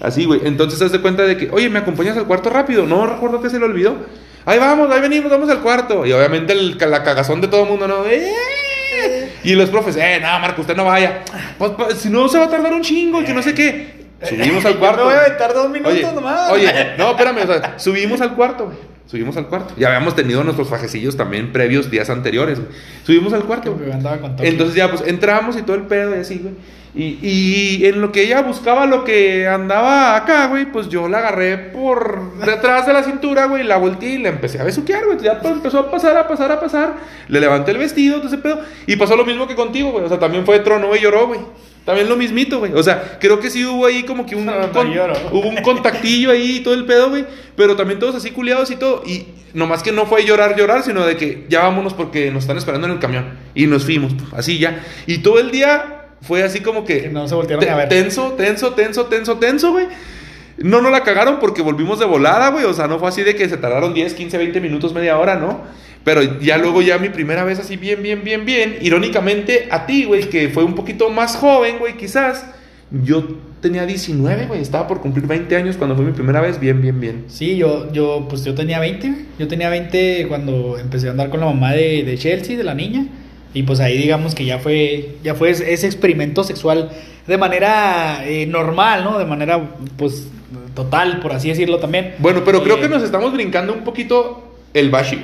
[0.00, 0.40] Así, güey.
[0.44, 2.86] Entonces haz de cuenta de que, oye, ¿me acompañas al cuarto rápido?
[2.86, 3.96] No recuerdo que se le olvidó.
[4.46, 6.06] Ahí vamos, ahí venimos, vamos al cuarto.
[6.06, 8.04] Y obviamente el, la cagazón de todo el mundo, ¿no?
[8.06, 8.32] ¡Eh!
[9.42, 11.22] Y los profes, eh, no, Marco, usted no vaya.
[11.58, 13.99] Pues, pues, si no, se va a tardar un chingo, y que no sé qué.
[14.28, 14.98] Subimos al Yo cuarto.
[14.98, 16.50] me voy a aventar dos minutos Oye, nomás.
[16.52, 18.76] oye, no, espérame, o sea, subimos al cuarto, güey.
[19.06, 19.74] Subimos al cuarto.
[19.76, 22.70] Ya habíamos tenido nuestros fajecillos también previos días anteriores, güey.
[23.04, 23.76] Subimos al cuarto.
[23.92, 24.36] Andaba con.
[24.38, 26.54] Entonces ya, pues entramos y todo el pedo y así, güey.
[26.92, 31.18] Y, y en lo que ella buscaba lo que andaba acá, güey, pues yo la
[31.18, 35.18] agarré por detrás de la cintura, güey, la volteé y la empecé a besuquear, güey.
[35.20, 36.94] Ya pues, empezó a pasar, a pasar, a pasar.
[37.28, 38.60] Le levanté el vestido, todo ese pedo.
[38.88, 40.04] Y pasó lo mismo que contigo, güey.
[40.04, 41.38] O sea, también fue trono y lloró, güey.
[41.84, 42.72] También lo mismito, güey.
[42.74, 45.14] O sea, creo que sí hubo ahí como que un, No, no con- lloro.
[45.32, 47.24] hubo un contactillo ahí y todo el pedo, güey.
[47.56, 49.02] Pero también todos así culiados y todo.
[49.06, 52.58] Y nomás que no fue llorar, llorar, sino de que ya vámonos porque nos están
[52.58, 53.30] esperando en el camión.
[53.54, 54.82] Y nos fuimos, así ya.
[55.06, 57.02] Y todo el día fue así como que...
[57.02, 57.88] Que no se voltearon a ver.
[57.88, 59.86] Tenso, tenso, tenso, tenso, tenso, güey.
[60.58, 62.64] No, no la cagaron porque volvimos de volada, güey.
[62.64, 65.36] O sea, no fue así de que se tardaron 10, 15, 20 minutos, media hora,
[65.36, 65.62] ¿no?
[66.04, 68.78] Pero ya luego, ya mi primera vez así, bien, bien, bien, bien.
[68.80, 72.44] Irónicamente, a ti, güey, que fue un poquito más joven, güey, quizás.
[72.90, 73.24] Yo
[73.60, 74.60] tenía 19, güey.
[74.60, 76.58] Estaba por cumplir 20 años cuando fue mi primera vez.
[76.58, 77.24] Bien, bien, bien.
[77.28, 79.20] Sí, yo, yo, pues yo tenía 20, güey.
[79.38, 82.74] yo tenía 20 cuando empecé a andar con la mamá de, de Chelsea, de la
[82.74, 83.06] niña,
[83.54, 86.90] y pues ahí digamos que ya fue, ya fue ese experimento sexual
[87.26, 89.18] de manera eh, normal, ¿no?
[89.18, 89.60] De manera,
[89.96, 90.28] pues,
[90.74, 92.14] total, por así decirlo también.
[92.18, 95.20] Bueno, pero creo Eh, que nos estamos brincando un poquito el bashi.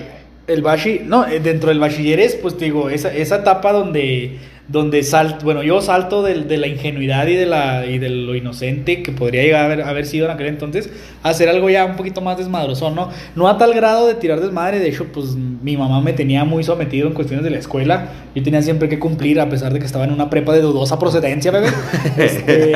[0.46, 4.38] El bashi, no, eh, dentro del bachilleres, pues te digo, esa, esa etapa donde,
[4.68, 8.34] donde salto, bueno, yo salto del- de, la ingenuidad y de, la, y de lo
[8.34, 10.90] inocente que podría llegar a haber, haber sido en aquel entonces,
[11.22, 13.10] a hacer algo ya un poquito más desmadrosón, ¿no?
[13.36, 16.64] No a tal grado de tirar desmadre, de hecho, pues mi mamá me tenía muy
[16.64, 19.86] sometido en cuestiones de la escuela, yo tenía siempre que cumplir, a pesar de que
[19.86, 21.68] estaba en una prepa de dudosa procedencia, bebé,
[22.16, 22.72] Este,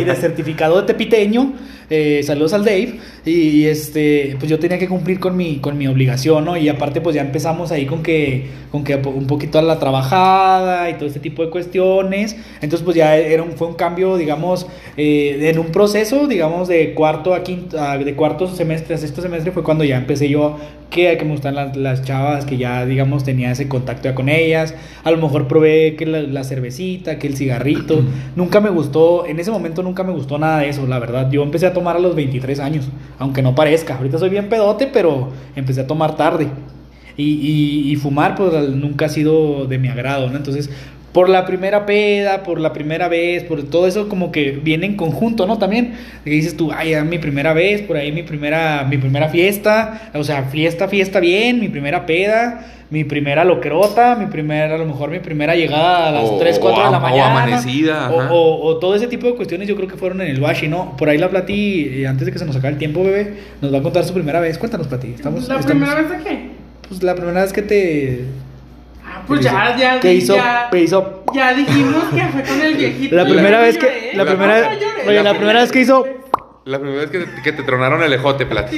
[0.00, 1.52] y de certificado de tepiteño,
[1.90, 5.86] eh, saludos al Dave, y este, pues yo tenía que cumplir con mi, con mi
[5.86, 6.56] obligación, ¿no?
[6.56, 10.88] Y aparte, pues ya empezamos ahí con que, con que un poquito a la trabajada
[10.90, 12.36] y todo este tipo de cuestiones.
[12.60, 14.66] Entonces, pues ya era un, fue un cambio, digamos,
[14.96, 19.52] eh, en un proceso, digamos, de cuarto a quinto, de cuarto semestre a sexto semestre
[19.52, 20.56] fue cuando ya empecé yo
[20.90, 24.28] que, que me gustan las, las chavas, que ya, digamos, tenía ese contacto ya con
[24.28, 24.74] ellas.
[25.04, 28.02] A lo mejor probé que la, la cervecita, que el cigarrito.
[28.36, 31.30] Nunca me gustó, en ese momento nunca me gustó nada de eso, la verdad.
[31.30, 33.96] Yo empecé a tomar a los 23 años, aunque no parezca.
[33.96, 36.48] Ahorita soy bien pedote, pero empecé a tomar tarde.
[37.18, 40.36] Y, y- y fumar, pues nunca ha sido de mi agrado, ¿no?
[40.36, 40.70] Entonces,
[41.16, 44.96] por la primera peda, por la primera vez, por todo eso como que viene en
[44.96, 45.56] conjunto, ¿no?
[45.56, 45.94] También,
[46.24, 50.10] que dices tú, ay, ya mi primera vez, por ahí mi primera, mi primera fiesta,
[50.12, 54.84] o sea, fiesta, fiesta bien, mi primera peda, mi primera loquerota, mi primera, a lo
[54.84, 57.30] mejor mi primera llegada a las O- 3, o 4 de la am- o mañana.
[57.44, 58.32] amanecida, O, ajá.
[58.34, 60.98] o- o todo ese tipo de cuestiones yo creo que fueron en el Bashi, ¿no?
[60.98, 63.72] Por ahí la Plati, eh, antes de que se nos acabe el tiempo, bebé, nos
[63.72, 64.58] va a contar su primera vez.
[64.58, 65.12] Cuéntanos, Plati.
[65.14, 66.48] Estamos, ¿La estamos- primera vez de qué?
[66.90, 68.20] Pues la primera vez que te...
[69.26, 72.60] Pues que ya, hizo- ya, que hizo, ya, que hizo ya dijimos que fue con
[72.62, 73.16] el viejito.
[73.16, 73.86] La primera vez que.
[73.86, 74.70] lloré, La primera,
[75.06, 76.06] oye, la primera vez que hizo.
[76.64, 78.76] La primera vez que te, que te tronaron el ejote, Plati.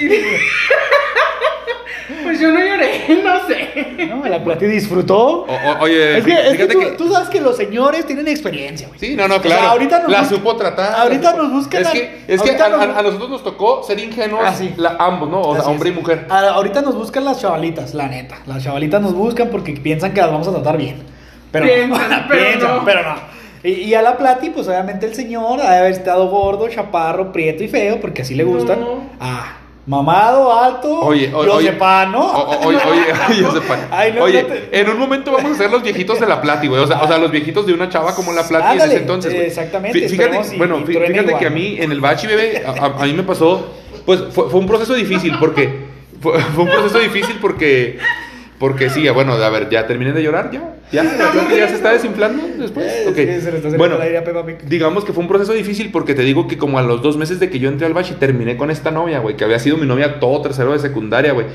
[2.23, 4.07] Pues yo no lloré, no sé.
[4.07, 5.43] No, la Plati disfrutó.
[5.43, 8.27] O- o- oye, es que, es que tú, que- tú sabes que los señores tienen
[8.29, 8.99] experiencia, güey.
[8.99, 9.69] Sí, no, no, O sea, claro.
[9.71, 10.95] ahorita nos la bus- supo tratar.
[11.01, 13.83] ahorita nos buscan Es a- que, es que a, nos- a- a nosotros nos tocó
[13.83, 14.73] ser ingenuos Ah, sí.
[14.77, 15.41] la- ambos, ¿no?
[15.43, 15.97] O sea, Así hombre es.
[15.97, 16.27] y mujer.
[16.31, 18.39] A- ahorita nos buscan las chavalitas, la neta.
[18.47, 21.03] Las chavalitas nos buscan porque piensan que las vamos a tratar bien.
[21.53, 22.85] Pero Piensan, no, pero piensan, no.
[22.85, 23.15] pero no.
[23.65, 27.33] Y, y a la Plati, pues obviamente el señor ha de haber estado gordo, chaparro,
[27.33, 28.81] prieto y feo, porque así le gustan.
[28.81, 29.03] No.
[29.21, 29.57] Ah,
[29.89, 32.21] mamado, alto, Oye, oye, Yosepano.
[32.21, 33.89] o- o- oye, oye, oye, Josepa.
[33.91, 36.41] Ay, no, Oye, no te- en un momento vamos a ser los viejitos de la
[36.43, 36.83] Plati, güey.
[36.83, 39.33] O sea, o sea, los viejitos de una chava como la Plati en ese entonces,
[39.35, 39.47] güey.
[39.47, 41.39] exactamente, Fíjate, y- bueno, y fíjate igual.
[41.39, 43.67] que a mí en el bachi, bebé, a, a- a mí me pasó,
[44.05, 45.87] pues fue, fue un proceso difícil porque
[46.21, 47.99] fue, fue un proceso difícil porque
[48.59, 51.93] porque sí, bueno, a ver, ya terminé de llorar, ya, ya, la ya se está
[51.93, 52.87] desinflando después.
[52.87, 53.15] Es Ok.
[53.15, 53.99] que se le está saliendo Bueno,
[54.65, 57.39] digamos que fue un proceso difícil porque te digo que como a los dos meses
[57.41, 59.87] de que yo entré al bachi terminé con esta novia, güey, que había sido mi
[59.87, 61.47] novia todo tercero de secundaria, güey.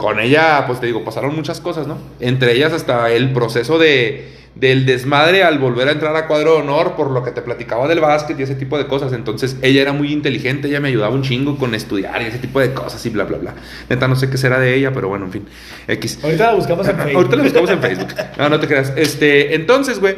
[0.00, 1.98] Con ella, pues te digo, pasaron muchas cosas, ¿no?
[2.20, 6.62] Entre ellas hasta el proceso de del desmadre al volver a entrar a cuadro de
[6.62, 9.12] honor por lo que te platicaba del básquet y ese tipo de cosas.
[9.12, 12.60] Entonces ella era muy inteligente, ella me ayudaba un chingo con estudiar y ese tipo
[12.60, 13.54] de cosas y bla, bla, bla.
[13.90, 15.46] Neta, no sé qué será de ella, pero bueno, en fin.
[15.86, 16.18] X.
[16.22, 17.14] Ahorita la buscamos en Facebook.
[17.16, 18.08] Ahorita la buscamos en Facebook.
[18.38, 18.94] No, no te creas.
[18.96, 20.16] Este, entonces, güey,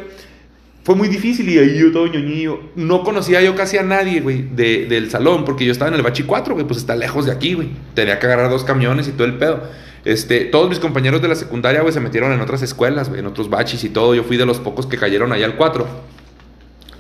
[0.85, 2.61] fue muy difícil y ahí yo todo ñoñillo.
[2.75, 6.03] No conocía yo casi a nadie, güey, de- del salón, porque yo estaba en el
[6.03, 7.69] Bachi 4, güey, pues está lejos de aquí, güey.
[7.95, 9.63] Tenía que agarrar dos camiones y todo el pedo.
[10.05, 13.49] Este, todos mis compañeros de la secundaria, güey, se metieron en otras escuelas, en otros
[13.49, 14.15] bachis y todo.
[14.17, 15.87] Yo fui de los pocos que cayeron ahí al 4.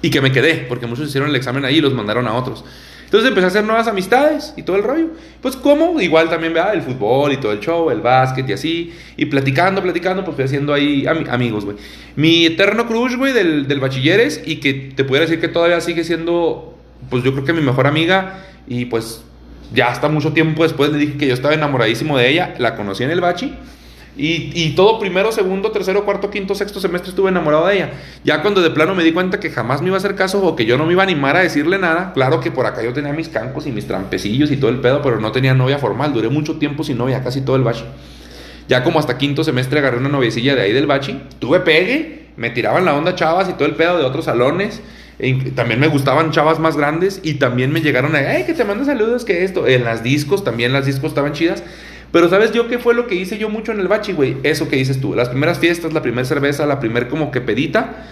[0.02, 2.64] Y que me quedé, porque muchos hicieron el examen ahí y los mandaron a otros.
[3.12, 5.08] Entonces empecé a hacer nuevas amistades y todo el rollo.
[5.42, 8.94] Pues como, igual también, vea, el fútbol y todo el show, el básquet y así.
[9.18, 11.76] Y platicando, platicando, pues fui haciendo ahí ami- amigos, güey.
[12.16, 16.04] Mi eterno crush, güey, del, del bachilleres y que te pudiera decir que todavía sigue
[16.04, 16.78] siendo,
[17.10, 18.44] pues yo creo que mi mejor amiga.
[18.66, 19.22] Y pues
[19.74, 22.54] ya hasta mucho tiempo después le dije que yo estaba enamoradísimo de ella.
[22.56, 23.54] La conocí en el bachi.
[24.14, 27.90] Y, todo primero, segundo, tercero, cuarto, quinto, sexto semestre estuve enamorado de ella.
[28.24, 30.54] Ya cuando de plano me di cuenta que jamás me iba a hacer caso o
[30.54, 32.92] que yo no me iba a animar a decirle nada, claro que por acá yo
[32.92, 36.12] tenía mis cancos y mis trampecillos y todo el pedo, pero no tenía novia formal.
[36.12, 37.84] Duré mucho tiempo sin novia, casi todo el bachi.
[38.68, 41.18] Ya como hasta quinto semestre agarré una noviecilla de ahí del bachi.
[41.38, 44.82] Tuve pegue, me tiraban la onda chavas y todo el pedo de otros salones.
[45.18, 48.64] E también me gustaban chavas más grandes y también me llegaron a, ay, que te
[48.64, 49.66] mando saludos, que esto.
[49.66, 51.62] En las discos, también las discos estaban chidas.
[52.12, 54.36] Pero ¿sabes yo qué fue lo que hice yo mucho en el bachi, güey?
[54.42, 55.14] Eso que dices tú.
[55.14, 58.04] Las primeras fiestas, la primera cerveza, la primer como que pedita.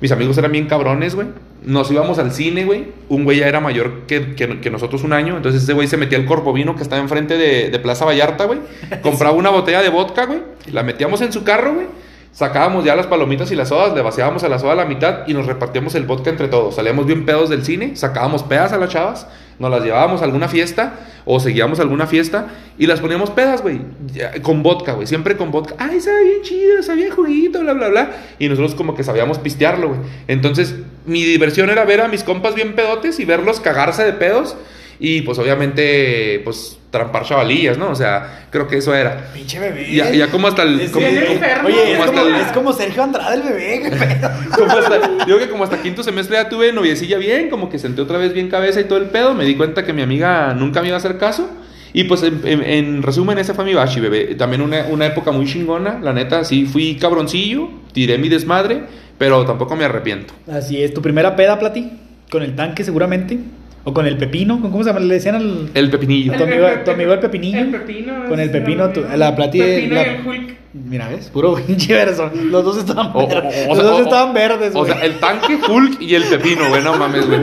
[0.00, 1.26] Mis amigos eran bien cabrones, güey.
[1.64, 2.86] Nos íbamos al cine, güey.
[3.08, 5.36] Un güey ya era mayor que, que- que nosotros un año.
[5.36, 8.60] Entonces ese güey se metía al Corpovino que estaba enfrente de, de Plaza Vallarta, güey.
[9.02, 10.38] Compraba una botella de vodka, güey.
[10.70, 11.86] La metíamos en su carro, güey.
[12.30, 15.26] Sacábamos ya las palomitas y las sodas, le vaciábamos a la soda a la mitad
[15.26, 16.76] y nos repartíamos el vodka entre todos.
[16.76, 19.26] Salíamos bien pedos del cine, sacábamos pedas a las chavas,
[19.58, 20.94] nos las llevábamos a alguna fiesta
[21.24, 22.46] o seguíamos alguna fiesta
[22.78, 23.80] y las poníamos pedas, güey,
[24.42, 25.74] con vodka, güey, siempre con vodka.
[25.78, 28.10] Ay, sabe bien chido, sabía juguito, bla, bla, bla.
[28.38, 30.00] Y nosotros como que sabíamos pistearlo, güey.
[30.26, 34.56] Entonces, mi diversión era ver a mis compas bien pedotes y verlos cagarse de pedos
[35.00, 37.90] y pues obviamente, pues trampar chavalillas, ¿no?
[37.90, 39.30] O sea, creo que eso era.
[39.34, 39.92] Pinche bebé.
[39.92, 40.80] Ya, ya como hasta el...
[40.80, 41.68] Es como- bien como- enfermo.
[41.68, 43.80] Oye, es como como, hasta el- es como Sergio Andrade el bebé.
[43.82, 44.30] qué pedo.
[44.56, 48.00] como hasta- digo que como hasta quinto semestre ya tuve noviecilla bien, como que senté
[48.00, 49.34] otra vez bien cabeza y todo el pedo.
[49.34, 51.48] Me di cuenta que mi amiga nunca me iba a hacer caso.
[51.92, 54.34] Y pues en, en- en resumen, ese fue mi bachi, bebé.
[54.34, 58.82] También una, una época muy chingona, la neta, sí, fui cabroncillo, tiré mi desmadre,
[59.18, 60.32] pero tampoco me arrepiento.
[60.50, 61.90] Así es, tu primera peda, Plati,
[62.30, 63.38] con el tanque seguramente,
[63.88, 65.00] o con el pepino, ¿con ¿cómo se llama?
[65.00, 65.70] Le decían al...
[65.72, 66.34] El pepinillo.
[66.36, 67.58] Tu amigo- tu amigo el pepinillo.
[67.60, 68.24] El pepino.
[68.28, 70.54] Con el pepino, tu- la plati- Pepino la- y el Hulk.
[70.74, 71.28] Mira, ¿ves?
[71.30, 72.30] Puro pinche verso.
[72.34, 73.66] Los dos estaban verdes.
[73.66, 76.82] o Los sea, dos estaban verdes, O sea, el tanque, Hulk y el pepino, güey,
[76.84, 77.40] no mames, güey.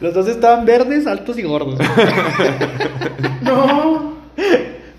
[0.00, 1.78] Los dos estaban verdes, altos y gordos.
[3.42, 4.12] No.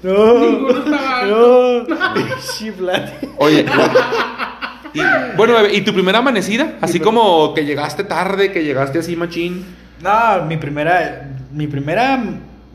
[0.04, 0.40] No.
[0.40, 1.86] Ninguno estaba No.
[2.14, 3.28] Pinche Plati.
[3.38, 3.66] Oye,
[4.94, 5.00] y,
[5.36, 6.74] bueno, bebé, ¿y tu primera amanecida?
[6.82, 9.66] Así como que llegaste tarde, que llegaste así machín.
[10.04, 12.22] No, mi primera, mi primera,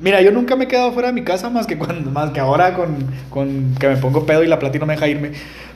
[0.00, 2.40] mira, yo nunca me he quedado fuera de mi casa más que cuando, más que
[2.40, 2.96] ahora con,
[3.28, 5.32] con que me pongo pedo y la plata no me deja irme.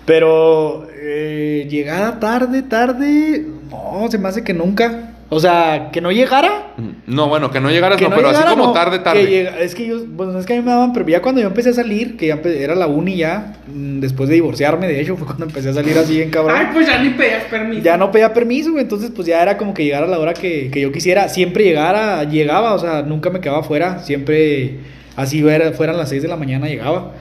[0.07, 5.12] Pero eh, llegada tarde, tarde, no, se me hace que nunca.
[5.35, 6.75] O sea, que no llegara.
[7.07, 9.05] No, bueno, que no llegaras, Que no, no pero llegara, así como no, tarde, que
[9.05, 9.27] tarde.
[9.27, 11.47] llega- es que yo, bueno, es que a mí me daban, pero ya cuando yo
[11.47, 15.01] empecé a salir, que ya empe- era la uni ya, mm, después de divorciarme, de
[15.01, 16.57] hecho, fue cuando empecé a salir así en cabrón.
[16.59, 17.83] Ay, pues ya ni pedías permiso.
[17.83, 20.35] Ya no pedía permiso, güey, entonces pues ya era como que llegara a la hora
[20.35, 21.29] que, que yo quisiera.
[21.31, 24.01] Siempre llegara, llegaba, o sea, nunca me quedaba fuera.
[24.01, 24.81] Siempre,
[25.17, 27.13] así fuera- fueran las 6 de la mañana, llegaba.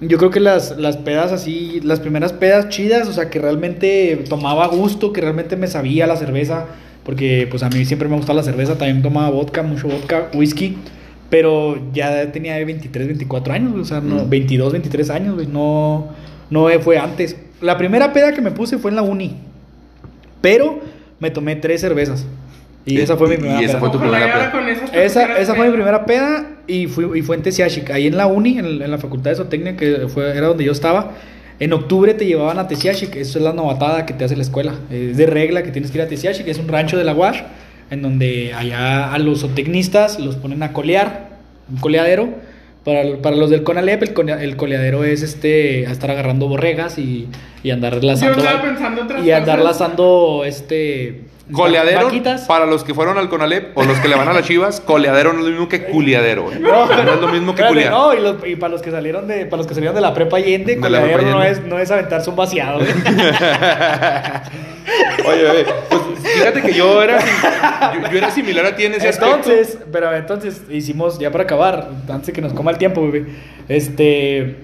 [0.00, 4.22] Yo creo que las, las pedas así, las primeras pedas chidas, o sea, que realmente
[4.28, 6.66] tomaba gusto, que realmente me sabía la cerveza,
[7.06, 10.76] porque pues a mí siempre me gustaba la cerveza, también tomaba vodka, mucho vodka, whisky,
[11.30, 14.28] pero ya tenía 23, 24 años, o sea, no, Mm.
[14.28, 16.08] 22, 23 años, güey, no,
[16.50, 17.36] no fue antes.
[17.62, 19.36] La primera peda que me puse fue en la uni,
[20.40, 20.80] pero
[21.20, 22.26] me tomé tres cervezas.
[22.84, 23.80] Y Y- esa fue mi y primera esa peda.
[23.80, 24.50] fue tu primera y peda.
[24.52, 27.90] con esas te Esa, esa fue mi primera peda y, fui, y fue en Tesiachic,
[27.90, 30.72] ahí en la uni, en, en la facultad de zootecnia, que fue, era donde yo
[30.72, 31.12] estaba.
[31.58, 34.74] En octubre te llevaban a Tesiachic, eso es la novatada que te hace la escuela.
[34.90, 37.42] Es de regla que tienes que ir a Tesiachic, es un rancho de la UASH,
[37.90, 41.30] en donde allá a los zootecnistas los ponen a colear,
[41.70, 42.28] un coleadero.
[42.84, 46.98] Para, para los del CONALEP, el, cone- el coleadero es este, a estar agarrando borregas
[46.98, 47.26] y,
[47.64, 48.38] y andar Yo lazando.
[48.38, 51.22] estaba pensando otras y andar lazando este.
[51.52, 52.42] Coleadero, vaquitas.
[52.42, 55.32] para los que fueron al Conalep o los que le van a las chivas, coleadero
[55.32, 56.58] no es lo mismo que culiadero, güey.
[56.58, 57.90] No, No, es lo mismo que culiar.
[57.92, 60.12] No, y, los- y para los que salieron de, para los que salieron de la
[60.12, 61.60] prepa Allende, coleadero prepa no Allende.
[61.60, 62.78] es, no es aventarse un vaciado.
[62.80, 62.90] güey.
[65.28, 69.08] Oye, bebé, pues fíjate que yo era, yo, yo era similar a ti en ese
[69.08, 69.34] aspecto.
[69.36, 73.26] entonces, pero entonces hicimos, ya para acabar, antes de que nos coma el tiempo, bebé,
[73.68, 74.56] este,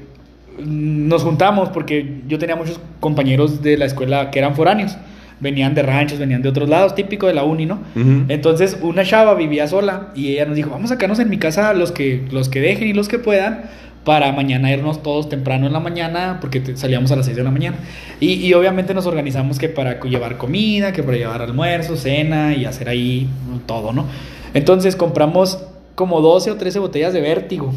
[0.58, 4.96] nos juntamos porque yo tenía muchos compañeros de la escuela que eran foráneos.
[5.42, 7.80] Venían de ranchos, venían de otros lados, típico de la uni, ¿no?
[8.28, 11.74] Entonces, una chava vivía sola y ella nos dijo, vamos a quedarnos en mi casa
[11.74, 13.64] los que, los que dejen y los que puedan
[14.04, 17.50] para mañana irnos todos temprano en la mañana, porque salíamos a las 6 de la
[17.50, 17.76] mañana.
[18.20, 22.64] Y, y obviamente nos organizamos que para llevar comida, que para llevar almuerzo, cena y
[22.64, 23.28] hacer ahí
[23.66, 24.06] todo, ¿no?
[24.54, 25.64] Entonces compramos
[25.94, 27.72] como 12 o 13 botellas de vértigo,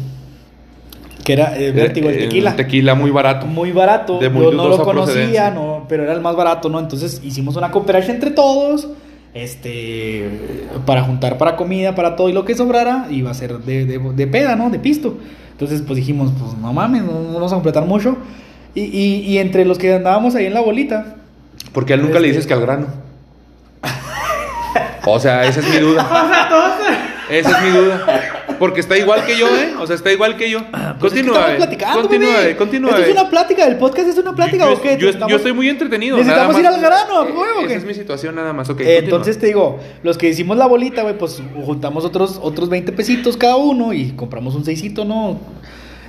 [1.24, 3.46] que era eh, vértigo, el Eh, tequila tequila muy barato.
[3.46, 4.18] muy barato.
[4.18, 6.78] De muy Yo no lo conocía, no, pero era el más barato, ¿no?
[6.78, 8.88] Entonces hicimos una cooperacha entre todos,
[9.34, 10.28] este,
[10.86, 13.98] para juntar para comida, para todo y lo que sobrara iba a ser de, de,
[13.98, 14.70] de peda, ¿no?
[14.70, 15.18] De pisto.
[15.52, 18.16] Entonces, pues dijimos, pues no mames, no, no vamos a completar mucho.
[18.74, 21.16] Y, y, y entre los que andábamos ahí en la bolita,
[21.72, 22.86] Porque a él nunca le Este- dices que al grano.
[25.06, 26.02] O sea, esa es mi duda.
[26.10, 26.72] O sea, todos.
[27.30, 28.04] Esa es mi duda.
[28.58, 29.74] Porque está igual que yo, ¿eh?
[29.80, 30.60] O sea, está igual que yo.
[31.00, 32.56] pues es que continúa, platicando, continúa, bebé.
[32.56, 32.90] continúa.
[32.90, 34.96] Esto es una plática, el podcast es una plática, yo, ¿o qué?
[34.98, 36.16] yo- Estamos- yo estoy muy entretenido.
[36.16, 36.74] Necesitamos nada ir más.
[36.74, 37.74] al grano, ¿a Eh, huevo, Esa qué?
[37.74, 38.68] es mi situación nada más.
[38.70, 42.68] Ok, Eh, entonces te digo, los que hicimos la bolita, güey, pues juntamos otros, otros
[42.68, 45.38] 20 pesitos cada uno y compramos un seisito, ¿no?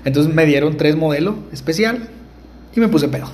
[0.06, 2.08] Entonces me dieron tres modelos especial
[2.76, 3.28] y me puse pedo.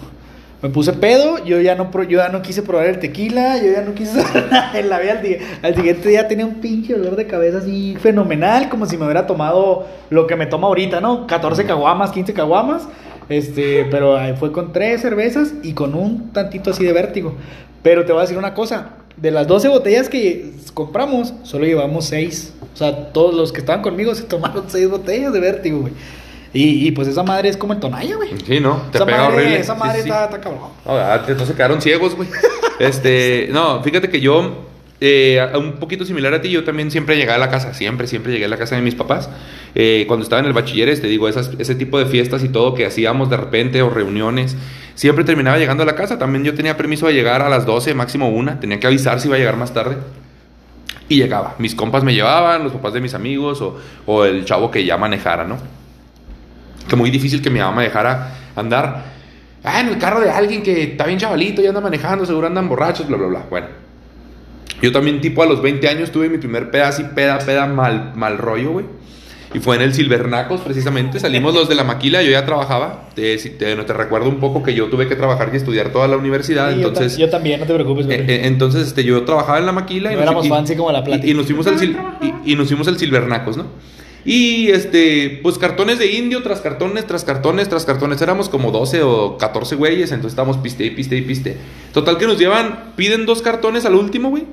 [0.64, 3.82] Me puse pedo, yo ya no, yo ya no quise probar el tequila, yo ya
[3.82, 4.20] no quise
[4.74, 4.96] en la.
[4.98, 8.98] Al, di- al siguiente día tenía un pinche dolor de cabeza así fenomenal, como si
[8.98, 11.28] me hubiera tomado lo que me toma ahorita, ¿no?
[11.28, 12.88] 14 caguamas, 15 caguamas.
[13.30, 17.36] Este, pero ahí fue con tres cervezas y con un tantito así de vértigo.
[17.82, 22.06] Pero te voy a decir una cosa, de las 12 botellas que compramos, solo llevamos
[22.06, 22.54] 6.
[22.74, 25.94] O sea, todos los que estaban conmigo se tomaron 6 botellas de vértigo, güey.
[26.54, 28.30] Y, y pues esa madre es como el tonalla, güey.
[28.46, 28.84] Sí, ¿no?
[28.92, 29.60] Te esa pega madre, horrible.
[29.60, 30.10] Esa madre sí.
[30.10, 30.70] Está, está cabrón.
[30.86, 32.30] No, ah, entonces quedaron ciegos, güey.
[32.80, 34.66] Este, no, fíjate que yo,
[35.00, 38.34] eh, un poquito similar a ti, yo también siempre llegué a la casa, siempre, siempre
[38.34, 39.30] llegué a la casa de mis papás.
[39.76, 42.74] Eh, cuando estaba en el bachilleres, te digo, esas, ese tipo de fiestas y todo
[42.74, 44.58] que hacíamos de repente o reuniones,
[44.96, 46.18] siempre terminaba llegando a la casa.
[46.18, 49.28] También yo tenía permiso de llegar a las 12, máximo una, tenía que avisar si
[49.28, 49.98] iba a llegar más tarde.
[51.10, 51.56] Y llegaba.
[51.60, 53.78] Mis compas me llevaban, los papás de mis amigos o,
[54.08, 55.58] o el chavo que ya manejara, ¿no?
[56.88, 59.04] Que muy difícil que mi mamá me dejara andar
[59.64, 62.68] ah, en el carro de alguien que está bien chavalito y anda manejando, seguro andan
[62.70, 63.46] borrachos, bla, bla, bla.
[63.50, 63.68] Bueno,
[64.82, 68.12] yo también, tipo, a los 20 años tuve mi primer peda así, peda, peda, mal,
[68.16, 68.86] mal rollo, güey.
[69.56, 71.20] Y fue en el Silvernacos, precisamente.
[71.20, 73.10] Salimos los de la maquila, yo ya trabajaba.
[73.14, 76.08] Te, te, no te recuerdo un poco que yo tuve que trabajar y estudiar toda
[76.08, 76.74] la universidad.
[76.74, 78.32] Sí, yo entonces, ta- yo, también, no te preocupes, eh, güey.
[78.32, 81.04] eh, entonces, este, yo trabajaba en la maquila y, No éramos y- fancy como la
[81.04, 81.28] Plati.
[81.28, 83.68] y, y nos fuimos al y, y nos fuimos al Silvernacos, ¿no?
[84.26, 88.22] Y este, pues cartones de indio tras cartones, tras cartones, tras cartones.
[88.22, 91.58] Éramos como 12 o 14 güeyes, entonces estábamos piste y piste y piste.
[91.94, 94.46] Total que nos llevan, piden dos cartones al último, güey.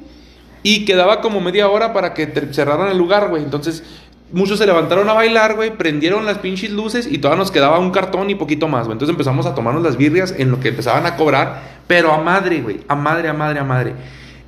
[0.62, 3.42] Y quedaba como media hora para que cerraran el lugar, güey.
[3.44, 3.84] Entonces,
[4.32, 5.76] muchos se levantaron a bailar, güey.
[5.76, 8.94] Prendieron las pinches luces y todavía nos quedaba un cartón y poquito más, güey.
[8.94, 11.80] Entonces empezamos a tomarnos las birrias en lo que empezaban a cobrar.
[11.86, 12.80] Pero a madre, güey.
[12.88, 13.94] A madre, a madre, a madre.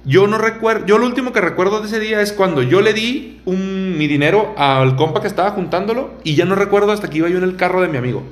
[0.04, 0.86] Yo no recuerdo.
[0.86, 3.71] Yo lo último que recuerdo de ese día es cuando yo le di un,
[4.03, 6.11] mi dinero al compa que estaba juntándolo.
[6.24, 8.22] Y ya no recuerdo hasta que iba yo en el carro de mi amigo.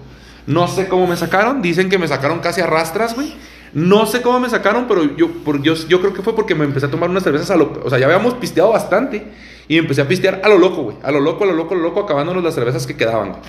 [0.47, 1.62] No sé cómo me sacaron.
[1.62, 3.35] Dicen que me sacaron casi a rastras, güey.
[3.73, 6.64] No sé cómo me sacaron, pero yo, por, yo, yo creo que fue porque me
[6.64, 7.81] empecé a tomar unas cervezas a lo...
[7.85, 9.25] O sea, ya habíamos pisteado bastante.
[9.68, 10.97] Y empecé a pistear a lo loco, güey.
[11.05, 13.41] A lo loco, a lo loco, a lo loco, acabándonos las cervezas que quedaban, güey.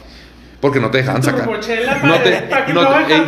[0.60, 1.48] Porque no te dejaban sacar.
[2.04, 2.30] No te,
[2.74, 3.20] no te- ey,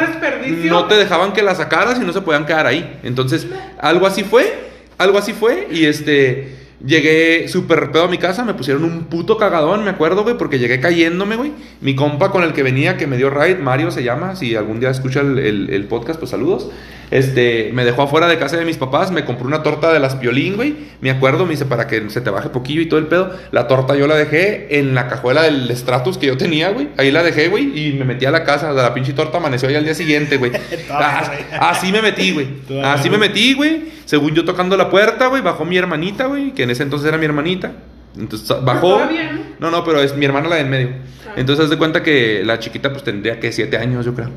[0.69, 2.99] no te dejaban que la sacaras y no se podían quedar ahí.
[3.01, 3.47] Entonces,
[3.81, 4.69] algo así fue.
[4.99, 5.67] Algo así fue.
[5.71, 6.62] Y este.
[6.85, 10.59] Llegué súper pedo a mi casa, me pusieron un puto cagadón, me acuerdo, güey, porque
[10.59, 11.53] llegué cayéndome, güey.
[11.79, 14.81] Mi compa con el que venía, que me dio ride, Mario se llama, si algún
[14.81, 16.69] día escucha el, el- el podcast, pues saludos.
[17.13, 20.15] Este, me dejó afuera de casa de mis papás, me compró una torta de las
[20.15, 20.73] piolín, güey.
[20.99, 23.37] Me acuerdo, me dice, para que se te baje poquillo y todo el pedo.
[23.51, 26.89] La torta yo la dejé en la cajuela del Stratus que yo tenía, güey.
[26.97, 28.71] Ahí la dejé, güey, y me metí a la casa.
[28.71, 30.51] La pinche torta amaneció ahí al día siguiente, güey.
[30.89, 32.47] Ah, Así me metí, güey.
[32.83, 33.91] Así me metí, güey.
[34.05, 37.19] Según yo tocando la puerta, güey, bajó mi hermanita, güey, que en ese entonces era
[37.19, 37.73] mi hermanita.
[38.17, 38.95] Entonces bajó.
[38.95, 40.89] todavía, No, no, pero es mi hermana la de en medio.
[41.35, 44.29] Entonces haz de cuenta que la chiquita pues tendría que siete años, yo creo.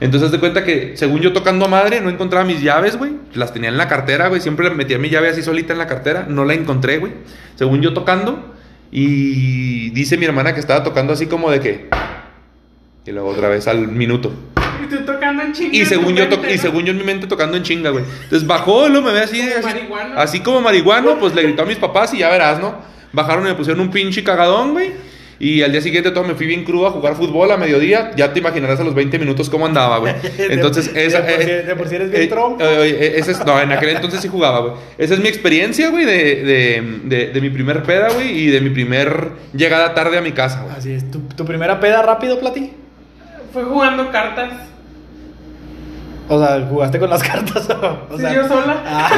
[0.00, 3.12] Entonces haz de cuenta que según yo tocando a madre, no encontraba mis llaves, güey.
[3.34, 4.40] Las tenía en la cartera, güey.
[4.40, 6.26] Siempre metía mi llave así solita en la cartera.
[6.28, 7.12] No la encontré, güey.
[7.56, 8.54] Según yo tocando.
[8.92, 11.90] Y dice mi hermana que estaba tocando así como de que...
[13.06, 14.32] Y luego otra vez al minuto.
[14.82, 15.76] Y tú tocando en chinga.
[15.76, 18.04] Y según, yo mente, y según yo en mi mente tocando en chinga, güey.
[18.22, 20.20] Entonces bajó, luego me ve así, Como así, marihuano.
[20.20, 22.93] así como marihuano, pues le gritó a mis papás y ya verás, ¿no?
[23.14, 24.92] Bajaron y me pusieron un pinche cagadón, güey.
[25.40, 28.12] Y al día siguiente todo me fui bien crudo a jugar fútbol a mediodía.
[28.16, 30.14] Ya te imaginarás a los 20 minutos cómo andaba, güey.
[30.38, 31.20] Entonces, De- esa.
[31.22, 32.62] de por sí- eh, de por sí eres bien eh, tronco.
[32.62, 34.72] eh, ese es- no, en aquel entonces sí jugaba, güey.
[34.96, 36.12] Esa es mi experiencia, güey, de,
[36.44, 40.30] de, de, de mi primer peda, güey, y de mi primer llegada tarde a mi
[40.32, 40.76] casa, güey.
[40.76, 41.10] Así es.
[41.10, 42.70] ¿Tu, tu primera peda rápido, Plati?
[43.52, 44.50] Fue jugando cartas.
[46.28, 47.68] O sea, jugaste con las cartas.
[47.70, 48.82] O Sí, sea, yo sola.
[48.86, 49.10] Ah.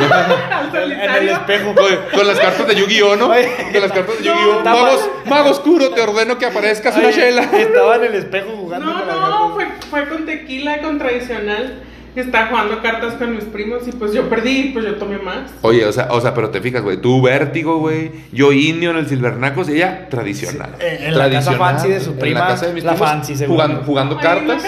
[0.76, 1.74] En el espejo.
[1.74, 1.86] Con,
[2.18, 3.28] con las cartas de Yu-Gi-Oh, ¿no?
[3.28, 3.48] Oye.
[3.72, 4.58] Con las cartas de No, Yu-Gi-Oh.
[4.58, 7.42] estaba- Magos, mago oscuro, te ordeno que aparezcas una chela.
[7.42, 11.82] Estaba en el espejo jugando No, no, fue, fue con tequila, con tradicional.
[12.16, 15.50] Estaba jugando cartas con mis primos y pues yo perdí, pues yo tomé más.
[15.60, 18.96] Oye, o sea, o sea, pero te fijas, güey, tú vértigo, güey, yo indio en
[18.96, 20.70] el Silvernacos, ella tradicional.
[20.80, 23.08] Sí, en la casa fancy de su En prima, la casa de mis la primos,
[23.10, 23.60] fancy, seguro.
[23.62, 24.62] jugando, jugando en la cartas.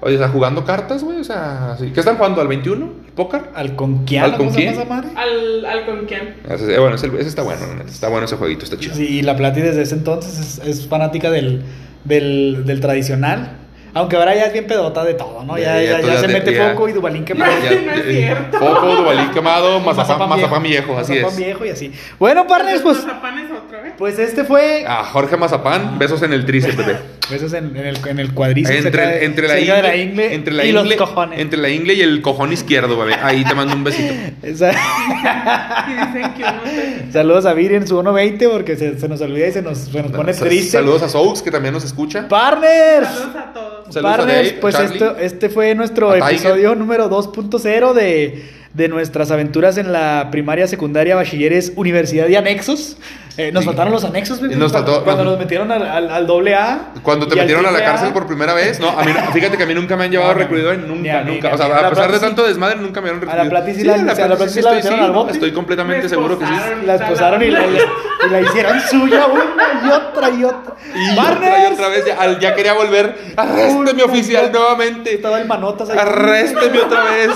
[0.00, 1.90] O sea, jugando cartas, güey, o sea, sí.
[1.92, 2.40] ¿qué están jugando?
[2.40, 2.86] ¿Al 21?
[3.06, 3.42] ¿El póker?
[3.54, 4.88] Al conquiano, ¿cómo se ¿Alconquian?
[4.88, 5.20] llama esa madre?
[5.20, 6.36] Al, al con quién.
[6.48, 8.94] Ese- eh, bueno, ese, ese está bueno, está bueno ese jueguito, está chido.
[8.94, 11.62] Sí, y la Plati desde ese entonces es, es fanática del,
[12.04, 13.56] del, del tradicional.
[13.92, 15.58] Aunque ahora ya es bien pedota de todo, ¿no?
[15.58, 16.70] Ya, Ya, ya, se te- mete ya.
[16.70, 17.50] foco y Dubalín quemado.
[17.60, 18.58] Ya, no es cierto.
[18.60, 21.36] Poco, Dubalín quemado, mazapán, mazapán viejo, así Mazapán es.
[21.36, 21.92] viejo y así.
[22.16, 23.92] Bueno, partners, pues, Mazapán es otro, ¿eh?
[23.98, 24.84] pues este fue...
[24.86, 26.98] Ah, Jorge Mazapán, besos en el tríceps, bebé.
[27.30, 28.84] Besos en, en el, en el cuadríceps.
[28.86, 31.38] Entre, de- entre, la cerca de ingle, la ingle entre la y ingle, los cojones.
[31.40, 33.14] entre la ingle y el cojón izquierdo, bebé.
[33.22, 34.12] Ahí te mando un besito.
[34.42, 37.12] Esa- Y dicen que uno.
[37.12, 40.02] Saludos a Viri en su 1.20 porque se, se nos olvida y se nos, se
[40.02, 40.70] nos pone triste.
[40.72, 42.28] Saludos a Soux, que también nos escucha.
[42.28, 43.08] Partners.
[43.08, 43.94] Saludos a todos.
[43.94, 46.30] Saludos a Partners, Dave, pues esto, este fue nuestro a Tiger.
[46.32, 52.98] episodio número 2.0 de de nuestras aventuras en la primaria, secundaria, bachilleres, universidad y anexos.
[53.36, 53.66] Eh, nos Sí.
[53.68, 56.90] faltaron los anexos, Pepe, Nos cuando, faltó- cuando nos metieron al, al, al doble A.
[57.02, 59.66] Cuando te metieron a la cárcel por primera vez, no, a mí, fíjate que a
[59.66, 61.54] mí nunca me han llevado recluido, nunca, mí, nunca.
[61.54, 63.50] O sea, a A pesar de tanto desmadre, nunca me han A la recluido.
[63.50, 65.32] Plati sí la- a la la sí la estoy, metieron al bote.
[65.32, 66.52] estoy completamente Me seguro que sí.
[66.84, 70.74] La esposaron y la, hicieron suya una y otra y otra.
[70.94, 73.16] Y otra y otra vez, ya, ya quería volver.
[73.36, 75.14] Arrésteme oficial nuevamente.
[75.14, 75.98] Estaba el manotas ahí.
[75.98, 77.30] Arrésteme otra vez.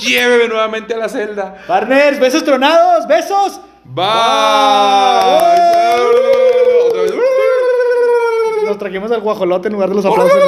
[0.00, 1.54] Lléveme nuevamente a la celda.
[1.66, 3.60] Partners, besos tronados, besos.
[3.84, 4.02] Bye.
[8.64, 10.38] Nos trajimos al guajolote en lugar de los aplausos.